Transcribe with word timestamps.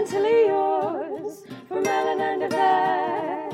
mentally 0.00 0.46
yours 0.46 1.42
from 1.68 1.86
Ellen 1.86 2.20
and 2.22 2.42
Yvette. 2.44 3.52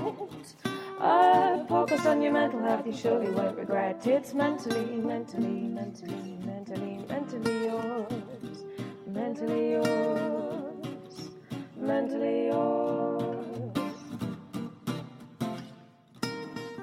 A 1.00 1.66
podcast 1.68 2.06
on 2.06 2.22
your 2.22 2.32
mental 2.32 2.60
health 2.60 2.86
you 2.86 2.92
surely 2.92 3.32
won't 3.32 3.56
regret. 3.56 4.06
It's 4.06 4.32
mentally, 4.32 4.84
mentally, 4.98 5.48
mentally, 5.48 6.38
mentally, 6.44 7.04
mentally 7.08 7.64
yours. 7.64 8.64
Mentally 9.08 9.70
yours. 9.72 11.30
Mentally 11.76 12.46
yours. 12.46 13.76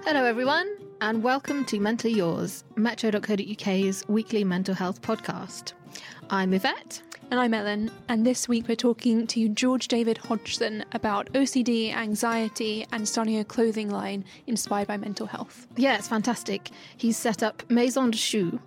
Hello, 0.03 0.25
everyone, 0.25 0.75
and 0.99 1.23
welcome 1.23 1.63
to 1.65 1.79
Mentally 1.79 2.15
Yours, 2.15 2.65
metro.co.uk's 2.75 4.03
weekly 4.09 4.43
mental 4.43 4.75
health 4.75 5.01
podcast. 5.01 5.71
I'm 6.29 6.53
Yvette. 6.53 7.01
And 7.33 7.39
I'm 7.39 7.55
Ellen, 7.55 7.89
and 8.09 8.23
this 8.23 8.47
week 8.47 8.67
we're 8.67 8.75
talking 8.75 9.25
to 9.25 9.49
George 9.49 9.87
David 9.87 10.19
Hodgson 10.19 10.85
about 10.91 11.33
OCD, 11.33 11.91
anxiety, 11.91 12.85
and 12.91 13.09
starting 13.09 13.39
a 13.39 13.43
clothing 13.43 13.89
line 13.89 14.23
inspired 14.45 14.87
by 14.87 14.97
mental 14.97 15.25
health. 15.25 15.65
Yeah, 15.75 15.95
it's 15.95 16.07
fantastic. 16.07 16.69
He's 16.95 17.17
set 17.17 17.41
up 17.41 17.67
Maison 17.71 18.11
de 18.11 18.19
Choup, 18.19 18.59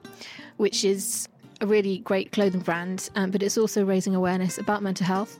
which 0.56 0.84
is 0.84 1.28
a 1.60 1.66
really 1.68 1.98
great 1.98 2.32
clothing 2.32 2.60
brand, 2.60 3.08
um, 3.14 3.30
but 3.30 3.40
it's 3.40 3.56
also 3.56 3.84
raising 3.84 4.16
awareness 4.16 4.58
about 4.58 4.82
mental 4.82 5.06
health, 5.06 5.38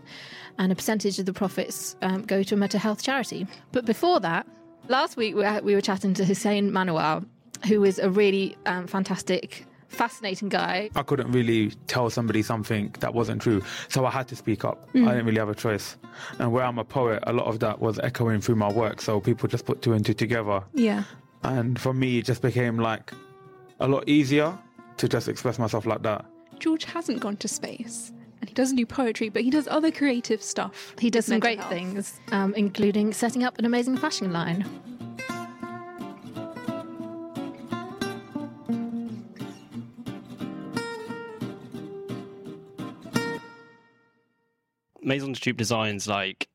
and 0.59 0.71
a 0.71 0.77
percentage 0.77 1.19
of 1.19 1.27
the 1.27 1.33
profits 1.33 1.97
um, 2.03 2.23
go 2.23 2.45
to 2.45 2.55
a 2.55 2.57
mental 2.57 2.79
health 2.79 3.03
charity. 3.03 3.45
But 3.73 3.87
before 3.87 4.21
that, 4.21 4.47
last 4.87 5.17
week 5.17 5.35
we 5.35 5.43
were, 5.43 5.61
we 5.65 5.75
were 5.75 5.81
chatting 5.81 6.15
to 6.15 6.25
Hussain 6.25 6.71
Manawer, 6.71 7.27
who 7.67 7.83
is 7.83 7.99
a 7.99 8.09
really 8.09 8.57
um, 8.67 8.87
fantastic 8.87 9.67
fascinating 9.89 10.49
guy. 10.49 10.91
I 10.95 11.03
couldn't 11.03 11.31
really 11.33 11.71
tell 11.87 12.11
somebody 12.11 12.43
something 12.43 12.95
that 13.01 13.15
wasn't 13.15 13.43
true, 13.43 13.63
so 13.89 14.05
I 14.07 14.11
had 14.11 14.29
to 14.29 14.37
speak 14.37 14.65
up. 14.65 14.89
I 14.95 14.99
didn't 14.99 15.27
really 15.27 15.39
have 15.39 15.49
a 15.49 15.55
choice. 15.55 15.97
And 16.39 16.53
where 16.53 16.65
I'm 16.65 16.79
a 16.79 16.85
poet, 16.85 17.23
a 17.27 17.33
lot 17.33 17.47
of 17.47 17.61
that 17.61 17.81
was 17.81 17.99
echoing 18.01 18.41
through 18.41 18.57
my 18.57 18.71
work, 18.73 19.01
so 19.01 19.21
people 19.21 19.49
just 19.49 19.65
put 19.65 19.83
two 19.83 19.93
and 19.93 20.05
two 20.05 20.15
together. 20.15 20.63
Yeah. 20.75 21.05
And 21.43 21.79
for 21.81 21.93
me, 21.95 22.19
it 22.19 22.25
just 22.25 22.43
became 22.43 22.79
like 22.79 23.13
a 23.81 23.87
lot 23.87 24.09
easier 24.09 24.57
to 24.97 25.09
just 25.09 25.29
express 25.29 25.59
myself 25.59 25.87
like 25.87 26.03
that. 26.03 26.25
George 26.59 26.85
hasn't 26.85 27.21
gone 27.21 27.37
to 27.37 27.49
space, 27.49 28.13
and 28.41 28.49
he 28.49 28.55
doesn't 28.55 28.77
do 28.77 28.87
poetry, 28.87 29.29
but 29.29 29.43
he 29.43 29.51
does 29.51 29.69
other 29.69 29.91
creative 29.91 30.43
stuff. 30.43 30.95
He 30.99 31.11
does 31.11 31.27
some 31.27 31.39
great 31.39 31.59
health. 31.59 31.71
things, 31.71 32.21
um, 32.33 32.55
including 32.55 33.13
setting 33.13 33.45
up 33.45 33.59
an 33.59 33.65
amazing 33.65 33.99
fashion 33.99 34.33
line. 34.33 34.65
Maison 45.07 45.33
de 45.33 45.41
Choup 45.41 45.57
designs 45.57 46.07
like 46.07 46.49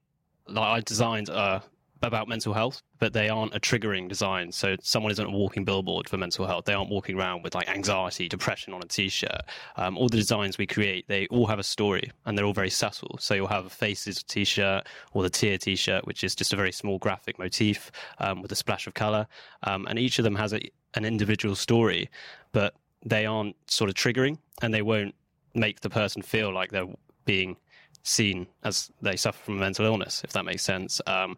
like 0.47 0.67
I 0.77 0.79
designed 0.81 1.29
uh 1.29 1.61
about 2.03 2.27
mental 2.27 2.53
health, 2.53 2.81
but 2.99 3.13
they 3.13 3.29
aren't 3.29 3.53
a 3.55 3.59
triggering 3.59 4.09
design. 4.09 4.51
So 4.51 4.75
someone 4.81 5.11
isn't 5.11 5.25
a 5.25 5.29
walking 5.29 5.63
billboard 5.63 6.09
for 6.09 6.17
mental 6.17 6.47
health. 6.47 6.65
They 6.65 6.73
aren't 6.73 6.89
walking 6.89 7.15
around 7.15 7.43
with 7.43 7.53
like 7.53 7.69
anxiety, 7.69 8.27
depression 8.27 8.73
on 8.73 8.81
a 8.81 8.87
t-shirt. 8.87 9.41
Um, 9.75 9.97
all 9.97 10.09
the 10.09 10.17
designs 10.17 10.57
we 10.57 10.65
create, 10.65 11.07
they 11.07 11.27
all 11.27 11.45
have 11.45 11.59
a 11.59 11.63
story, 11.63 12.11
and 12.25 12.35
they're 12.35 12.45
all 12.45 12.53
very 12.53 12.71
subtle. 12.71 13.17
So 13.19 13.35
you'll 13.35 13.47
have 13.47 13.67
a 13.67 13.69
faces 13.69 14.23
t-shirt 14.23 14.87
or 15.13 15.21
the 15.21 15.29
tear 15.29 15.57
t-shirt, 15.57 16.05
which 16.07 16.23
is 16.23 16.33
just 16.33 16.53
a 16.53 16.55
very 16.55 16.71
small 16.71 16.97
graphic 16.97 17.37
motif 17.37 17.91
um, 18.17 18.41
with 18.41 18.51
a 18.51 18.55
splash 18.55 18.87
of 18.87 18.93
color, 18.93 19.27
um, 19.63 19.85
and 19.87 19.99
each 19.99 20.17
of 20.17 20.23
them 20.23 20.35
has 20.35 20.53
a, 20.53 20.61
an 20.95 21.05
individual 21.05 21.55
story, 21.55 22.09
but 22.51 22.73
they 23.05 23.25
aren't 23.27 23.55
sort 23.69 23.89
of 23.89 23.95
triggering, 23.95 24.39
and 24.63 24.73
they 24.73 24.81
won't 24.81 25.13
make 25.53 25.81
the 25.81 25.89
person 25.89 26.23
feel 26.23 26.51
like 26.51 26.71
they're 26.71 26.87
being 27.25 27.57
seen 28.03 28.47
as 28.63 28.91
they 29.01 29.15
suffer 29.15 29.43
from 29.43 29.59
mental 29.59 29.85
illness, 29.85 30.21
if 30.23 30.33
that 30.33 30.45
makes 30.45 30.63
sense. 30.63 31.01
Um, 31.07 31.37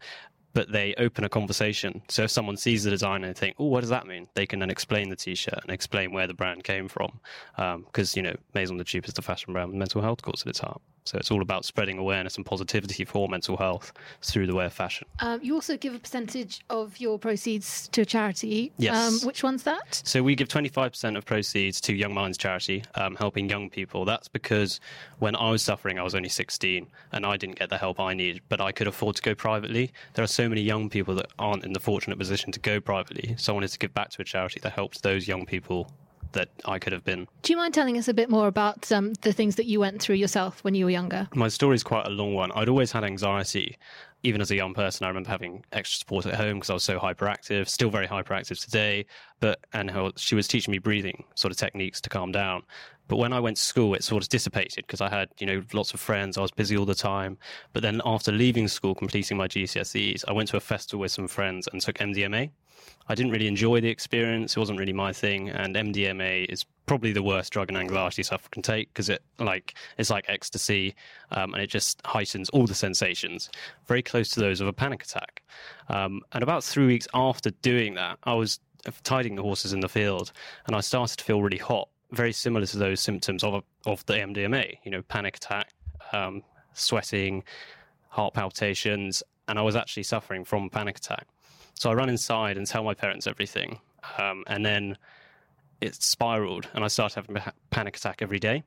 but 0.53 0.71
they 0.71 0.93
open 0.99 1.23
a 1.23 1.29
conversation. 1.29 2.03
So 2.09 2.23
if 2.23 2.31
someone 2.31 2.57
sees 2.57 2.83
the 2.83 2.91
design 2.91 3.23
and 3.23 3.35
they 3.35 3.39
think, 3.39 3.55
"Oh, 3.57 3.65
what 3.65 3.81
does 3.81 3.89
that 3.89 4.05
mean?" 4.05 4.27
They 4.35 4.45
can 4.45 4.59
then 4.59 4.69
explain 4.69 5.09
the 5.09 5.15
T-shirt 5.15 5.59
and 5.63 5.71
explain 5.71 6.13
where 6.13 6.27
the 6.27 6.35
brand 6.35 6.63
came 6.63 6.87
from, 6.87 7.19
because 7.55 8.15
you 8.15 8.21
know 8.21 8.35
Maison 8.53 8.77
de 8.77 8.83
Choup 8.83 9.07
is 9.07 9.15
the 9.15 9.23
fashion 9.23 9.53
brand 9.53 9.69
with 9.69 9.79
mental 9.79 10.01
health 10.01 10.21
cause 10.21 10.43
at 10.43 10.47
its 10.47 10.59
heart. 10.59 10.81
So 11.05 11.17
it's 11.17 11.31
all 11.31 11.41
about 11.41 11.65
spreading 11.65 11.97
awareness 11.97 12.37
and 12.37 12.45
positivity 12.45 13.05
for 13.05 13.27
mental 13.27 13.57
health 13.57 13.93
through 14.21 14.47
the 14.47 14.55
way 14.55 14.65
of 14.65 14.73
fashion. 14.73 15.07
Um, 15.19 15.39
you 15.43 15.53
also 15.53 15.77
give 15.77 15.93
a 15.93 15.99
percentage 15.99 16.61
of 16.69 16.99
your 16.99 17.19
proceeds 17.19 17.87
to 17.89 18.01
a 18.01 18.05
charity. 18.05 18.71
Yes. 18.77 19.21
Um, 19.21 19.27
which 19.27 19.43
one's 19.43 19.63
that? 19.63 20.01
So 20.05 20.23
we 20.23 20.35
give 20.35 20.47
25% 20.47 21.17
of 21.17 21.25
proceeds 21.25 21.81
to 21.81 21.93
Young 21.93 22.13
Minds 22.13 22.37
charity, 22.37 22.83
um, 22.95 23.15
helping 23.15 23.49
young 23.49 23.69
people. 23.69 24.05
That's 24.05 24.27
because 24.27 24.79
when 25.19 25.35
I 25.35 25.49
was 25.49 25.61
suffering, 25.61 25.99
I 25.99 26.03
was 26.03 26.15
only 26.15 26.29
16 26.29 26.87
and 27.11 27.25
I 27.25 27.37
didn't 27.37 27.59
get 27.59 27.69
the 27.69 27.77
help 27.77 27.99
I 27.99 28.13
needed, 28.13 28.41
but 28.49 28.61
I 28.61 28.71
could 28.71 28.87
afford 28.87 29.15
to 29.17 29.21
go 29.21 29.35
privately. 29.35 29.91
There 30.13 30.23
are 30.23 30.27
so 30.27 30.47
many 30.47 30.61
young 30.61 30.89
people 30.89 31.15
that 31.15 31.27
aren't 31.39 31.63
in 31.65 31.73
the 31.73 31.79
fortunate 31.79 32.17
position 32.17 32.51
to 32.51 32.59
go 32.59 32.79
privately. 32.79 33.35
So 33.37 33.53
I 33.53 33.55
wanted 33.55 33.71
to 33.71 33.79
give 33.79 33.93
back 33.93 34.09
to 34.11 34.21
a 34.21 34.25
charity 34.25 34.59
that 34.61 34.73
helps 34.73 35.01
those 35.01 35.27
young 35.27 35.45
people 35.45 35.91
that 36.33 36.49
I 36.65 36.79
could 36.79 36.93
have 36.93 37.03
been. 37.03 37.27
Do 37.41 37.53
you 37.53 37.57
mind 37.57 37.73
telling 37.73 37.97
us 37.97 38.07
a 38.07 38.13
bit 38.13 38.29
more 38.29 38.47
about 38.47 38.91
um, 38.91 39.13
the 39.21 39.33
things 39.33 39.55
that 39.55 39.65
you 39.65 39.79
went 39.79 40.01
through 40.01 40.15
yourself 40.15 40.63
when 40.63 40.75
you 40.75 40.85
were 40.85 40.91
younger? 40.91 41.27
My 41.33 41.47
story's 41.47 41.83
quite 41.83 42.05
a 42.05 42.09
long 42.09 42.33
one. 42.33 42.51
I'd 42.51 42.69
always 42.69 42.91
had 42.91 43.03
anxiety. 43.03 43.77
Even 44.23 44.41
as 44.41 44.51
a 44.51 44.55
young 44.55 44.73
person, 44.73 45.03
I 45.05 45.09
remember 45.09 45.29
having 45.29 45.65
extra 45.71 45.99
support 45.99 46.25
at 46.25 46.35
home 46.35 46.55
because 46.55 46.69
I 46.69 46.73
was 46.73 46.83
so 46.83 46.97
hyperactive, 46.99 47.67
still 47.67 47.89
very 47.89 48.07
hyperactive 48.07 48.59
today. 48.63 49.05
But, 49.39 49.59
and 49.73 49.91
her, 49.91 50.11
she 50.15 50.35
was 50.35 50.47
teaching 50.47 50.71
me 50.71 50.79
breathing 50.79 51.25
sort 51.35 51.51
of 51.51 51.57
techniques 51.57 51.99
to 52.01 52.09
calm 52.09 52.31
down. 52.31 52.63
But 53.07 53.17
when 53.17 53.33
I 53.33 53.39
went 53.39 53.57
to 53.57 53.63
school, 53.63 53.93
it 53.95 54.03
sort 54.03 54.23
of 54.23 54.29
dissipated 54.29 54.87
because 54.87 55.01
I 55.01 55.09
had, 55.09 55.29
you 55.39 55.45
know, 55.45 55.61
lots 55.73 55.93
of 55.93 55.99
friends. 55.99 56.37
I 56.37 56.41
was 56.41 56.51
busy 56.51 56.77
all 56.77 56.85
the 56.85 56.95
time. 56.95 57.37
But 57.73 57.81
then 57.83 58.01
after 58.05 58.31
leaving 58.31 58.67
school, 58.67 58.95
completing 58.95 59.37
my 59.37 59.47
GCSEs, 59.47 60.23
I 60.27 60.31
went 60.31 60.49
to 60.49 60.57
a 60.57 60.61
festival 60.61 61.01
with 61.01 61.11
some 61.11 61.27
friends 61.27 61.67
and 61.71 61.81
took 61.81 61.97
MDMA. 61.97 62.49
I 63.07 63.15
didn't 63.15 63.31
really 63.31 63.47
enjoy 63.47 63.81
the 63.81 63.89
experience. 63.89 64.55
It 64.55 64.59
wasn't 64.59 64.79
really 64.79 64.93
my 64.93 65.11
thing. 65.11 65.49
And 65.49 65.75
MDMA 65.75 66.45
is 66.45 66.65
probably 66.85 67.13
the 67.13 67.23
worst 67.23 67.53
drug 67.53 67.69
an 67.69 67.77
anxiety 67.77 68.23
sufferer 68.23 68.49
can 68.51 68.61
take 68.61 68.89
because 68.93 69.09
it 69.09 69.23
like 69.39 69.75
it's 69.97 70.09
like 70.09 70.25
ecstasy, 70.27 70.95
um, 71.31 71.53
and 71.53 71.63
it 71.63 71.67
just 71.67 72.01
heightens 72.05 72.49
all 72.49 72.65
the 72.65 72.75
sensations, 72.75 73.49
very 73.87 74.01
close 74.01 74.29
to 74.31 74.39
those 74.39 74.61
of 74.61 74.67
a 74.67 74.73
panic 74.73 75.03
attack. 75.03 75.43
Um, 75.89 76.21
and 76.31 76.43
about 76.43 76.63
three 76.63 76.85
weeks 76.85 77.07
after 77.13 77.51
doing 77.61 77.95
that, 77.95 78.19
I 78.23 78.33
was 78.33 78.59
tidying 79.03 79.35
the 79.35 79.41
horses 79.41 79.73
in 79.73 79.79
the 79.79 79.89
field, 79.89 80.31
and 80.67 80.75
I 80.75 80.81
started 80.81 81.17
to 81.17 81.23
feel 81.23 81.41
really 81.41 81.57
hot, 81.57 81.89
very 82.11 82.33
similar 82.33 82.65
to 82.65 82.77
those 82.77 82.99
symptoms 82.99 83.43
of 83.43 83.63
of 83.85 84.05
the 84.05 84.13
MDMA. 84.13 84.77
You 84.83 84.91
know, 84.91 85.01
panic 85.03 85.37
attack, 85.37 85.73
um, 86.11 86.43
sweating, 86.73 87.43
heart 88.09 88.33
palpitations, 88.33 89.23
and 89.47 89.57
I 89.57 89.61
was 89.61 89.75
actually 89.75 90.03
suffering 90.03 90.43
from 90.43 90.69
panic 90.69 90.97
attack. 90.97 91.27
So 91.75 91.89
I 91.89 91.93
run 91.93 92.09
inside 92.09 92.57
and 92.57 92.67
tell 92.67 92.83
my 92.83 92.93
parents 92.93 93.27
everything. 93.27 93.79
Um, 94.17 94.43
and 94.47 94.65
then 94.65 94.97
it 95.83 96.01
spiraled, 96.01 96.67
and 96.73 96.83
I 96.83 96.87
started 96.87 97.15
having 97.15 97.37
a 97.37 97.53
panic 97.69 97.97
attack 97.97 98.21
every 98.21 98.39
day 98.39 98.63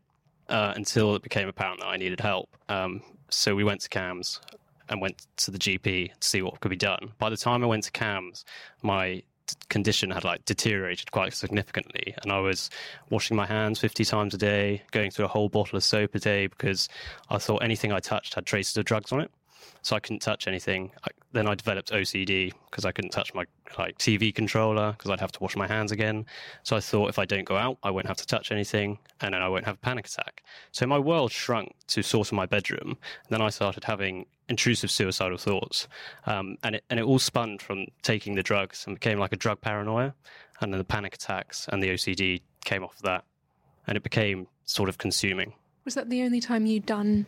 uh, 0.49 0.72
until 0.77 1.15
it 1.16 1.22
became 1.22 1.49
apparent 1.49 1.81
that 1.81 1.87
I 1.87 1.97
needed 1.97 2.21
help. 2.21 2.56
Um, 2.69 3.03
so 3.31 3.54
we 3.54 3.65
went 3.65 3.81
to 3.82 3.88
CAMHS 3.88 4.41
and 4.88 5.00
went 5.00 5.27
to 5.38 5.50
the 5.50 5.59
GP 5.59 6.12
to 6.12 6.28
see 6.28 6.43
what 6.43 6.60
could 6.60 6.69
be 6.69 6.77
done. 6.77 7.12
By 7.19 7.31
the 7.31 7.37
time 7.37 7.65
I 7.65 7.66
went 7.66 7.84
to 7.84 7.91
CAMHS, 7.91 8.44
my 8.82 9.22
condition 9.69 10.10
had 10.10 10.25
like 10.25 10.44
deteriorated 10.44 11.10
quite 11.10 11.32
significantly, 11.32 12.15
and 12.22 12.32
I 12.32 12.41
was 12.41 12.71
washing 13.10 13.37
my 13.37 13.47
hands 13.47 13.81
50 13.81 14.04
times 14.04 14.34
a 14.34 14.38
day, 14.38 14.83
going 14.91 15.10
through 15.10 15.25
a 15.25 15.28
whole 15.28 15.48
bottle 15.48 15.77
of 15.77 15.84
soap 15.84 16.15
a 16.15 16.21
day 16.21 16.47
because 16.47 16.88
I 17.31 17.38
thought 17.38 17.62
anything 17.62 17.93
I 17.93 18.00
touched 18.00 18.34
had 18.34 18.47
traces 18.47 18.77
of 18.77 18.84
drugs 18.84 19.12
on 19.12 19.21
it 19.21 19.31
so 19.83 19.97
I 19.97 20.00
couldn't 20.00 20.21
touch 20.21 20.49
anything. 20.49 20.91
I, 21.05 21.09
then 21.33 21.47
I 21.47 21.55
developed 21.55 21.93
OCD 21.93 22.53
because 22.71 22.84
I 22.84 22.93
couldn't 22.93 23.11
touch 23.11 23.34
my 23.34 23.44
like 23.78 23.99
TV 23.99 24.34
controller 24.34 24.93
because 24.93 25.11
I'd 25.11 25.21
have 25.21 25.33
to 25.33 25.41
wash 25.41 25.57
my 25.57 25.66
hands 25.66 25.92
again. 25.92 26.27
So 26.63 26.77
I 26.77 26.81
thought 26.81 27.09
if 27.09 27.19
I 27.19 27.25
don't 27.25 27.45
go 27.45 27.57
out, 27.57 27.78
I 27.83 27.91
won't 27.91 28.07
have 28.07 28.16
to 28.19 28.27
touch 28.27 28.51
anything, 28.51 28.98
and 29.21 29.34
then 29.34 29.42
I 29.42 29.48
won't 29.48 29.65
have 29.65 29.77
a 29.77 29.78
panic 29.78 30.07
attack. 30.07 30.42
So 30.72 30.86
my 30.86 30.98
world 30.98 31.33
shrunk 31.33 31.75
to 31.89 32.03
sort 32.03 32.28
of 32.28 32.33
my 32.33 32.47
bedroom. 32.47 32.89
And 32.89 33.31
then 33.31 33.42
I 33.42 33.51
started 33.51 33.84
having 33.84 34.27
intrusive 34.48 34.91
suicidal 34.91 35.39
thoughts, 35.39 35.89
um, 36.27 36.57
and 36.63 36.77
it 36.77 36.84
and 36.91 36.98
it 36.98 37.04
all 37.04 37.19
spun 37.19 37.59
from 37.59 37.86
taking 38.03 38.34
the 38.34 38.42
drugs 38.42 38.84
and 38.86 38.97
became 38.97 39.19
like 39.19 39.33
a 39.33 39.36
drug 39.36 39.60
paranoia, 39.60 40.15
and 40.60 40.72
then 40.72 40.78
the 40.78 40.84
panic 40.84 41.15
attacks 41.15 41.69
and 41.71 41.83
the 41.83 41.89
OCD 41.89 42.42
came 42.65 42.83
off 42.83 42.97
of 42.97 43.03
that, 43.03 43.25
and 43.86 43.97
it 43.97 44.03
became 44.03 44.47
sort 44.65 44.89
of 44.89 44.98
consuming. 44.98 45.53
Was 45.84 45.95
that 45.95 46.10
the 46.10 46.22
only 46.22 46.41
time 46.41 46.66
you'd 46.66 46.86
done 46.86 47.27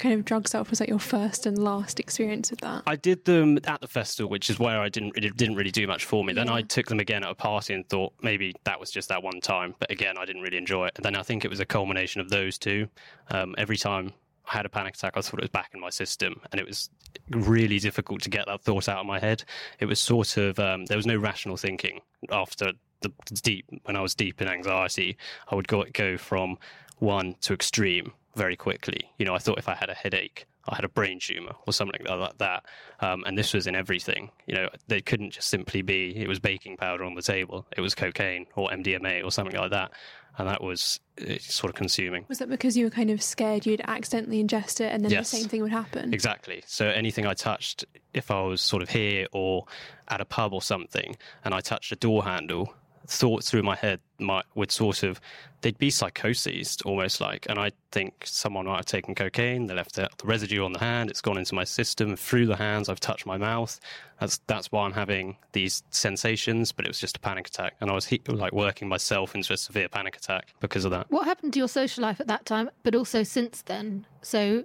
kind 0.00 0.14
of 0.14 0.24
drugs 0.24 0.50
self 0.50 0.70
Was 0.70 0.78
that 0.80 0.88
your 0.88 0.98
first 0.98 1.46
and 1.46 1.58
last 1.58 2.00
experience 2.00 2.50
with 2.50 2.60
that? 2.60 2.82
I 2.86 2.96
did 2.96 3.24
them 3.24 3.58
at 3.64 3.80
the 3.80 3.86
festival, 3.88 4.30
which 4.30 4.50
is 4.50 4.58
where 4.58 4.80
I 4.80 4.88
didn't 4.88 5.16
it 5.16 5.36
didn't 5.36 5.56
really 5.56 5.70
do 5.70 5.86
much 5.86 6.04
for 6.04 6.24
me. 6.24 6.32
Then 6.32 6.46
Yeah. 6.48 6.54
I 6.54 6.62
took 6.62 6.86
them 6.86 7.00
again 7.00 7.22
at 7.22 7.30
a 7.30 7.34
party 7.34 7.74
and 7.74 7.88
thought 7.88 8.12
maybe 8.22 8.54
that 8.64 8.80
was 8.80 8.90
just 8.90 9.08
that 9.10 9.22
one 9.22 9.40
time. 9.40 9.74
But 9.78 9.90
again, 9.90 10.16
I 10.18 10.24
didn't 10.24 10.42
really 10.42 10.56
enjoy 10.56 10.86
it. 10.86 10.92
And 10.96 11.04
then 11.04 11.16
I 11.16 11.22
think 11.22 11.44
it 11.44 11.48
was 11.48 11.60
a 11.60 11.66
culmination 11.66 12.20
of 12.20 12.30
those 12.30 12.58
two. 12.58 12.88
Um, 13.28 13.54
every 13.58 13.76
time 13.76 14.12
I 14.46 14.56
had 14.56 14.66
a 14.66 14.70
panic 14.70 14.94
attack, 14.94 15.12
I 15.16 15.20
thought 15.20 15.38
it 15.38 15.42
was 15.42 15.50
back 15.50 15.70
in 15.74 15.80
my 15.80 15.90
system, 15.90 16.40
and 16.50 16.60
it 16.60 16.66
was 16.66 16.90
really 17.30 17.78
difficult 17.78 18.22
to 18.22 18.30
get 18.30 18.46
that 18.46 18.62
thought 18.62 18.88
out 18.88 18.98
of 18.98 19.06
my 19.06 19.20
head. 19.20 19.44
It 19.78 19.86
was 19.86 20.00
sort 20.00 20.36
of 20.36 20.58
um, 20.58 20.86
there 20.86 20.96
was 20.96 21.06
no 21.06 21.16
rational 21.16 21.56
thinking 21.56 22.00
after 22.32 22.72
the 23.02 23.12
the 23.26 23.34
deep 23.34 23.66
when 23.84 23.96
I 23.96 24.00
was 24.00 24.14
deep 24.14 24.40
in 24.42 24.48
anxiety. 24.48 25.16
I 25.48 25.54
would 25.54 25.68
go 25.68 25.84
go 25.92 26.16
from 26.16 26.58
one 26.98 27.36
to 27.42 27.54
extreme 27.54 28.12
very 28.36 28.56
quickly. 28.56 29.10
You 29.18 29.24
know, 29.26 29.34
I 29.34 29.38
thought 29.38 29.58
if 29.58 29.68
I 29.68 29.74
had 29.74 29.88
a 29.90 29.94
headache, 29.94 30.46
I 30.68 30.76
had 30.76 30.84
a 30.84 30.88
brain 30.88 31.18
tumor 31.20 31.52
or 31.66 31.72
something 31.72 32.04
like 32.06 32.38
that. 32.38 32.64
Um, 33.00 33.24
and 33.26 33.36
this 33.36 33.52
was 33.54 33.66
in 33.66 33.74
everything. 33.74 34.30
You 34.46 34.54
know, 34.54 34.68
they 34.88 35.00
couldn't 35.00 35.30
just 35.32 35.48
simply 35.48 35.82
be, 35.82 36.14
it 36.16 36.28
was 36.28 36.38
baking 36.38 36.76
powder 36.76 37.04
on 37.04 37.14
the 37.14 37.22
table. 37.22 37.66
It 37.76 37.80
was 37.80 37.94
cocaine 37.94 38.46
or 38.54 38.68
MDMA 38.70 39.24
or 39.24 39.30
something 39.30 39.56
like 39.58 39.70
that. 39.72 39.92
And 40.38 40.48
that 40.48 40.62
was 40.62 41.00
uh, 41.20 41.34
sort 41.40 41.70
of 41.70 41.76
consuming. 41.76 42.24
Was 42.28 42.38
that 42.38 42.48
because 42.48 42.76
you 42.76 42.84
were 42.86 42.90
kind 42.90 43.10
of 43.10 43.20
scared 43.20 43.66
you'd 43.66 43.80
accidentally 43.86 44.42
ingest 44.42 44.80
it 44.80 44.92
and 44.92 45.02
then 45.04 45.10
Yes. 45.10 45.30
the 45.30 45.38
same 45.38 45.48
thing 45.48 45.62
would 45.62 45.72
happen? 45.72 46.14
Exactly. 46.14 46.62
So 46.66 46.86
anything 46.86 47.26
I 47.26 47.34
touched, 47.34 47.84
if 48.14 48.30
I 48.30 48.40
was 48.42 48.60
sort 48.60 48.82
of 48.82 48.90
here 48.90 49.26
or 49.32 49.64
at 50.08 50.20
a 50.20 50.24
pub 50.24 50.52
or 50.52 50.62
something, 50.62 51.16
and 51.44 51.52
I 51.52 51.60
touched 51.60 51.90
a 51.90 51.96
door 51.96 52.22
handle, 52.22 52.72
thoughts 53.06 53.50
through 53.50 53.62
my 53.62 53.76
head 53.76 54.00
might 54.18 54.44
would 54.54 54.70
sort 54.70 55.02
of 55.02 55.20
they'd 55.62 55.78
be 55.78 55.90
psychoses 55.90 56.78
almost 56.84 57.20
like, 57.20 57.46
and 57.48 57.58
I 57.58 57.72
think 57.92 58.22
someone 58.24 58.66
might 58.66 58.76
have 58.76 58.86
taken 58.86 59.14
cocaine, 59.14 59.66
they 59.66 59.74
left 59.74 59.94
the 59.94 60.08
residue 60.24 60.64
on 60.64 60.72
the 60.72 60.78
hand, 60.78 61.10
it's 61.10 61.20
gone 61.20 61.36
into 61.36 61.54
my 61.54 61.64
system 61.64 62.16
through 62.16 62.46
the 62.46 62.56
hands. 62.56 62.88
I've 62.88 63.00
touched 63.00 63.26
my 63.26 63.36
mouth. 63.36 63.78
That's 64.20 64.40
that's 64.46 64.72
why 64.72 64.84
I'm 64.84 64.92
having 64.92 65.36
these 65.52 65.82
sensations, 65.90 66.72
but 66.72 66.84
it 66.84 66.88
was 66.88 66.98
just 66.98 67.16
a 67.16 67.20
panic 67.20 67.48
attack, 67.48 67.74
and 67.80 67.90
I 67.90 67.94
was 67.94 68.06
he- 68.06 68.22
like 68.26 68.52
working 68.52 68.88
myself 68.88 69.34
into 69.34 69.52
a 69.52 69.56
severe 69.56 69.88
panic 69.88 70.16
attack 70.16 70.54
because 70.60 70.84
of 70.84 70.90
that. 70.92 71.10
What 71.10 71.26
happened 71.26 71.52
to 71.54 71.58
your 71.58 71.68
social 71.68 72.02
life 72.02 72.20
at 72.20 72.26
that 72.28 72.46
time, 72.46 72.70
but 72.82 72.94
also 72.94 73.22
since 73.22 73.62
then? 73.62 74.06
So, 74.22 74.64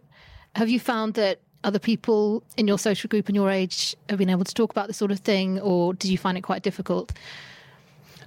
have 0.56 0.70
you 0.70 0.80
found 0.80 1.16
that 1.16 1.40
other 1.64 1.80
people 1.80 2.44
in 2.58 2.68
your 2.68 2.78
social 2.78 3.08
group 3.08 3.28
and 3.28 3.36
your 3.36 3.50
age 3.50 3.96
have 4.10 4.20
been 4.20 4.30
able 4.30 4.46
to 4.46 4.54
talk 4.54 4.72
about 4.72 4.88
this 4.88 4.98
sort 4.98 5.12
of 5.12 5.20
thing, 5.20 5.60
or 5.60 5.94
did 5.94 6.12
you 6.12 6.18
find 6.18 6.38
it 6.38 6.42
quite 6.42 6.62
difficult? 6.64 7.12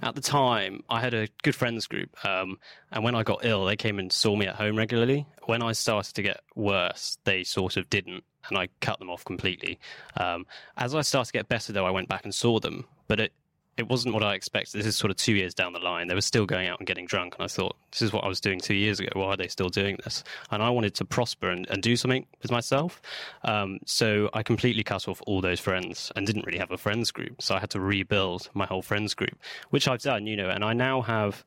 At 0.01 0.15
the 0.15 0.21
time, 0.21 0.83
I 0.89 1.01
had 1.01 1.13
a 1.13 1.27
good 1.43 1.55
friends 1.55 1.87
group, 1.87 2.09
um, 2.25 2.57
and 2.91 3.03
when 3.03 3.15
I 3.15 3.23
got 3.23 3.43
ill, 3.43 3.65
they 3.65 3.75
came 3.75 3.99
and 3.99 4.11
saw 4.11 4.35
me 4.35 4.47
at 4.47 4.55
home 4.55 4.77
regularly. 4.77 5.25
When 5.45 5.61
I 5.61 5.73
started 5.73 6.15
to 6.15 6.21
get 6.21 6.41
worse, 6.55 7.17
they 7.25 7.43
sort 7.43 7.75
of 7.75 7.89
didn't, 7.89 8.23
and 8.47 8.57
I 8.57 8.69
cut 8.79 8.99
them 8.99 9.09
off 9.09 9.25
completely. 9.25 9.79
Um, 10.15 10.45
as 10.77 10.95
I 10.95 11.01
started 11.01 11.27
to 11.27 11.33
get 11.33 11.49
better, 11.49 11.73
though, 11.73 11.85
I 11.85 11.91
went 11.91 12.07
back 12.07 12.23
and 12.23 12.33
saw 12.33 12.59
them, 12.59 12.85
but 13.07 13.19
it 13.19 13.33
it 13.79 13.87
wasn't 13.87 14.13
what 14.13 14.23
I 14.23 14.33
expected. 14.33 14.77
This 14.77 14.85
is 14.85 14.97
sort 14.97 15.09
of 15.09 15.15
two 15.15 15.33
years 15.33 15.53
down 15.53 15.71
the 15.71 15.79
line. 15.79 16.07
They 16.07 16.13
were 16.13 16.21
still 16.21 16.45
going 16.45 16.67
out 16.67 16.79
and 16.79 16.85
getting 16.85 17.05
drunk, 17.05 17.35
and 17.35 17.45
I 17.45 17.47
thought, 17.47 17.77
this 17.91 18.01
is 18.01 18.11
what 18.11 18.25
I 18.25 18.27
was 18.27 18.41
doing 18.41 18.59
two 18.59 18.73
years 18.73 18.99
ago. 18.99 19.09
Why 19.13 19.27
are 19.27 19.37
they 19.37 19.47
still 19.47 19.69
doing 19.69 19.97
this? 20.03 20.23
And 20.51 20.61
I 20.61 20.69
wanted 20.69 20.95
to 20.95 21.05
prosper 21.05 21.49
and, 21.49 21.65
and 21.69 21.81
do 21.81 21.95
something 21.95 22.25
with 22.41 22.51
myself. 22.51 23.01
Um, 23.45 23.79
so 23.85 24.29
I 24.33 24.43
completely 24.43 24.83
cut 24.83 25.07
off 25.07 25.21
all 25.25 25.39
those 25.39 25.61
friends 25.61 26.11
and 26.15 26.27
didn't 26.27 26.45
really 26.45 26.59
have 26.59 26.71
a 26.71 26.77
friends 26.77 27.09
group. 27.11 27.41
So 27.41 27.55
I 27.55 27.59
had 27.59 27.69
to 27.71 27.79
rebuild 27.79 28.49
my 28.53 28.65
whole 28.65 28.81
friends 28.81 29.13
group, 29.13 29.37
which 29.69 29.87
I've 29.87 30.01
done, 30.01 30.27
you 30.27 30.35
know, 30.35 30.49
and 30.49 30.63
I 30.63 30.73
now 30.73 31.01
have. 31.01 31.45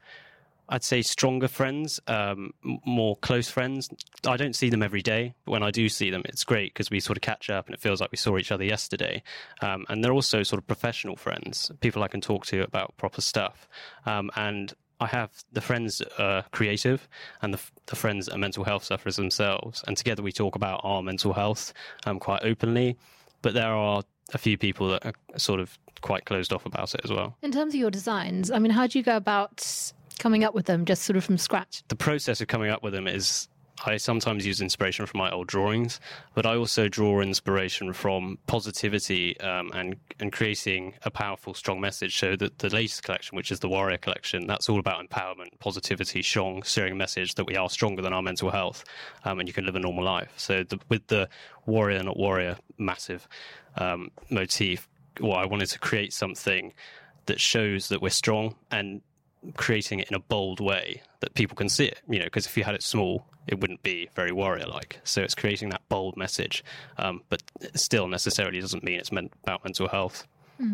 I'd 0.68 0.84
say 0.84 1.02
stronger 1.02 1.48
friends, 1.48 2.00
um, 2.06 2.52
more 2.62 3.16
close 3.16 3.48
friends. 3.48 3.90
I 4.26 4.36
don't 4.36 4.54
see 4.54 4.70
them 4.70 4.82
every 4.82 5.02
day, 5.02 5.34
but 5.44 5.52
when 5.52 5.62
I 5.62 5.70
do 5.70 5.88
see 5.88 6.10
them, 6.10 6.22
it's 6.24 6.44
great 6.44 6.72
because 6.72 6.90
we 6.90 7.00
sort 7.00 7.18
of 7.18 7.22
catch 7.22 7.50
up 7.50 7.66
and 7.66 7.74
it 7.74 7.80
feels 7.80 8.00
like 8.00 8.10
we 8.10 8.16
saw 8.16 8.38
each 8.38 8.52
other 8.52 8.64
yesterday. 8.64 9.22
Um, 9.60 9.84
and 9.88 10.02
they're 10.02 10.12
also 10.12 10.42
sort 10.42 10.58
of 10.58 10.66
professional 10.66 11.16
friends, 11.16 11.70
people 11.80 12.02
I 12.02 12.08
can 12.08 12.20
talk 12.20 12.46
to 12.46 12.62
about 12.62 12.96
proper 12.96 13.20
stuff. 13.20 13.68
Um, 14.06 14.30
and 14.36 14.72
I 15.00 15.06
have 15.06 15.30
the 15.52 15.60
friends 15.60 16.00
are 16.18 16.44
creative 16.52 17.08
and 17.42 17.52
the, 17.52 17.60
the 17.86 17.96
friends 17.96 18.28
are 18.28 18.38
mental 18.38 18.64
health 18.64 18.84
sufferers 18.84 19.16
themselves. 19.16 19.82
And 19.86 19.96
together 19.96 20.22
we 20.22 20.32
talk 20.32 20.54
about 20.54 20.80
our 20.84 21.02
mental 21.02 21.32
health 21.32 21.72
um, 22.06 22.18
quite 22.20 22.44
openly. 22.44 22.96
But 23.42 23.54
there 23.54 23.72
are 23.72 24.04
a 24.32 24.38
few 24.38 24.56
people 24.56 24.88
that 24.90 25.04
are 25.04 25.38
sort 25.38 25.60
of 25.60 25.76
quite 26.00 26.24
closed 26.24 26.52
off 26.52 26.66
about 26.66 26.94
it 26.94 27.00
as 27.04 27.10
well. 27.10 27.36
In 27.42 27.50
terms 27.50 27.74
of 27.74 27.80
your 27.80 27.90
designs, 27.90 28.50
I 28.50 28.58
mean, 28.58 28.70
how 28.70 28.86
do 28.86 28.98
you 28.98 29.04
go 29.04 29.16
about 29.16 29.92
coming 30.22 30.44
up 30.44 30.54
with 30.54 30.66
them 30.66 30.84
just 30.84 31.02
sort 31.02 31.16
of 31.16 31.24
from 31.24 31.36
scratch? 31.36 31.82
the 31.88 31.96
process 31.96 32.40
of 32.40 32.46
coming 32.46 32.70
up 32.70 32.82
with 32.82 32.92
them 32.92 33.06
is 33.06 33.48
I 33.84 33.96
sometimes 33.96 34.46
use 34.46 34.60
inspiration 34.60 35.06
from 35.06 35.18
my 35.18 35.30
old 35.30 35.48
drawings, 35.48 35.98
but 36.34 36.46
I 36.46 36.56
also 36.56 36.88
draw 36.88 37.20
inspiration 37.20 37.92
from 37.92 38.38
positivity 38.46 39.38
um, 39.40 39.72
and 39.74 39.96
and 40.20 40.32
creating 40.32 40.94
a 41.02 41.10
powerful, 41.10 41.54
strong 41.54 41.80
message. 41.80 42.18
So 42.18 42.36
that 42.36 42.58
the 42.58 42.68
latest 42.68 43.02
collection, 43.02 43.36
which 43.36 43.50
is 43.50 43.58
the 43.60 43.68
Warrior 43.68 43.98
Collection, 43.98 44.46
that's 44.46 44.68
all 44.68 44.78
about 44.78 45.04
empowerment, 45.04 45.58
positivity, 45.58 46.22
strong, 46.22 46.62
sharing 46.62 46.92
a 46.92 46.96
message 46.96 47.34
that 47.34 47.46
we 47.46 47.56
are 47.56 47.68
stronger 47.68 48.02
than 48.02 48.12
our 48.12 48.22
mental 48.22 48.50
health, 48.50 48.84
um, 49.24 49.40
and 49.40 49.48
you 49.48 49.52
can 49.52 49.66
live 49.66 49.74
a 49.74 49.80
normal 49.80 50.04
life. 50.04 50.32
So 50.36 50.62
the, 50.62 50.78
with 50.88 51.06
the 51.08 51.28
Warrior 51.66 52.02
not 52.04 52.16
Warrior 52.16 52.58
massive 52.78 53.26
um, 53.76 54.10
motif, 54.30 54.88
well, 55.20 55.34
I 55.34 55.46
wanted 55.46 55.70
to 55.70 55.78
create 55.78 56.12
something 56.12 56.72
that 57.26 57.40
shows 57.40 57.88
that 57.88 58.00
we're 58.02 58.10
strong 58.10 58.54
and 58.70 59.00
creating 59.56 60.00
it 60.00 60.08
in 60.08 60.14
a 60.14 60.20
bold 60.20 60.60
way 60.60 61.02
that 61.20 61.34
people 61.34 61.56
can 61.56 61.68
see 61.68 61.86
it. 61.86 62.00
You 62.08 62.18
know, 62.20 62.24
because 62.26 62.46
if 62.46 62.56
you 62.56 62.64
had 62.64 62.74
it 62.74 62.82
small, 62.82 63.26
it 63.46 63.60
wouldn't 63.60 63.82
be 63.82 64.08
very 64.14 64.32
warrior-like. 64.32 65.00
So 65.04 65.22
it's 65.22 65.34
creating 65.34 65.70
that 65.70 65.82
bold 65.88 66.16
message, 66.16 66.64
um, 66.98 67.22
but 67.28 67.42
still 67.74 68.06
necessarily 68.08 68.60
doesn't 68.60 68.84
mean 68.84 68.98
it's 68.98 69.12
meant 69.12 69.32
about 69.42 69.64
mental 69.64 69.88
health. 69.88 70.26
Are 70.60 70.68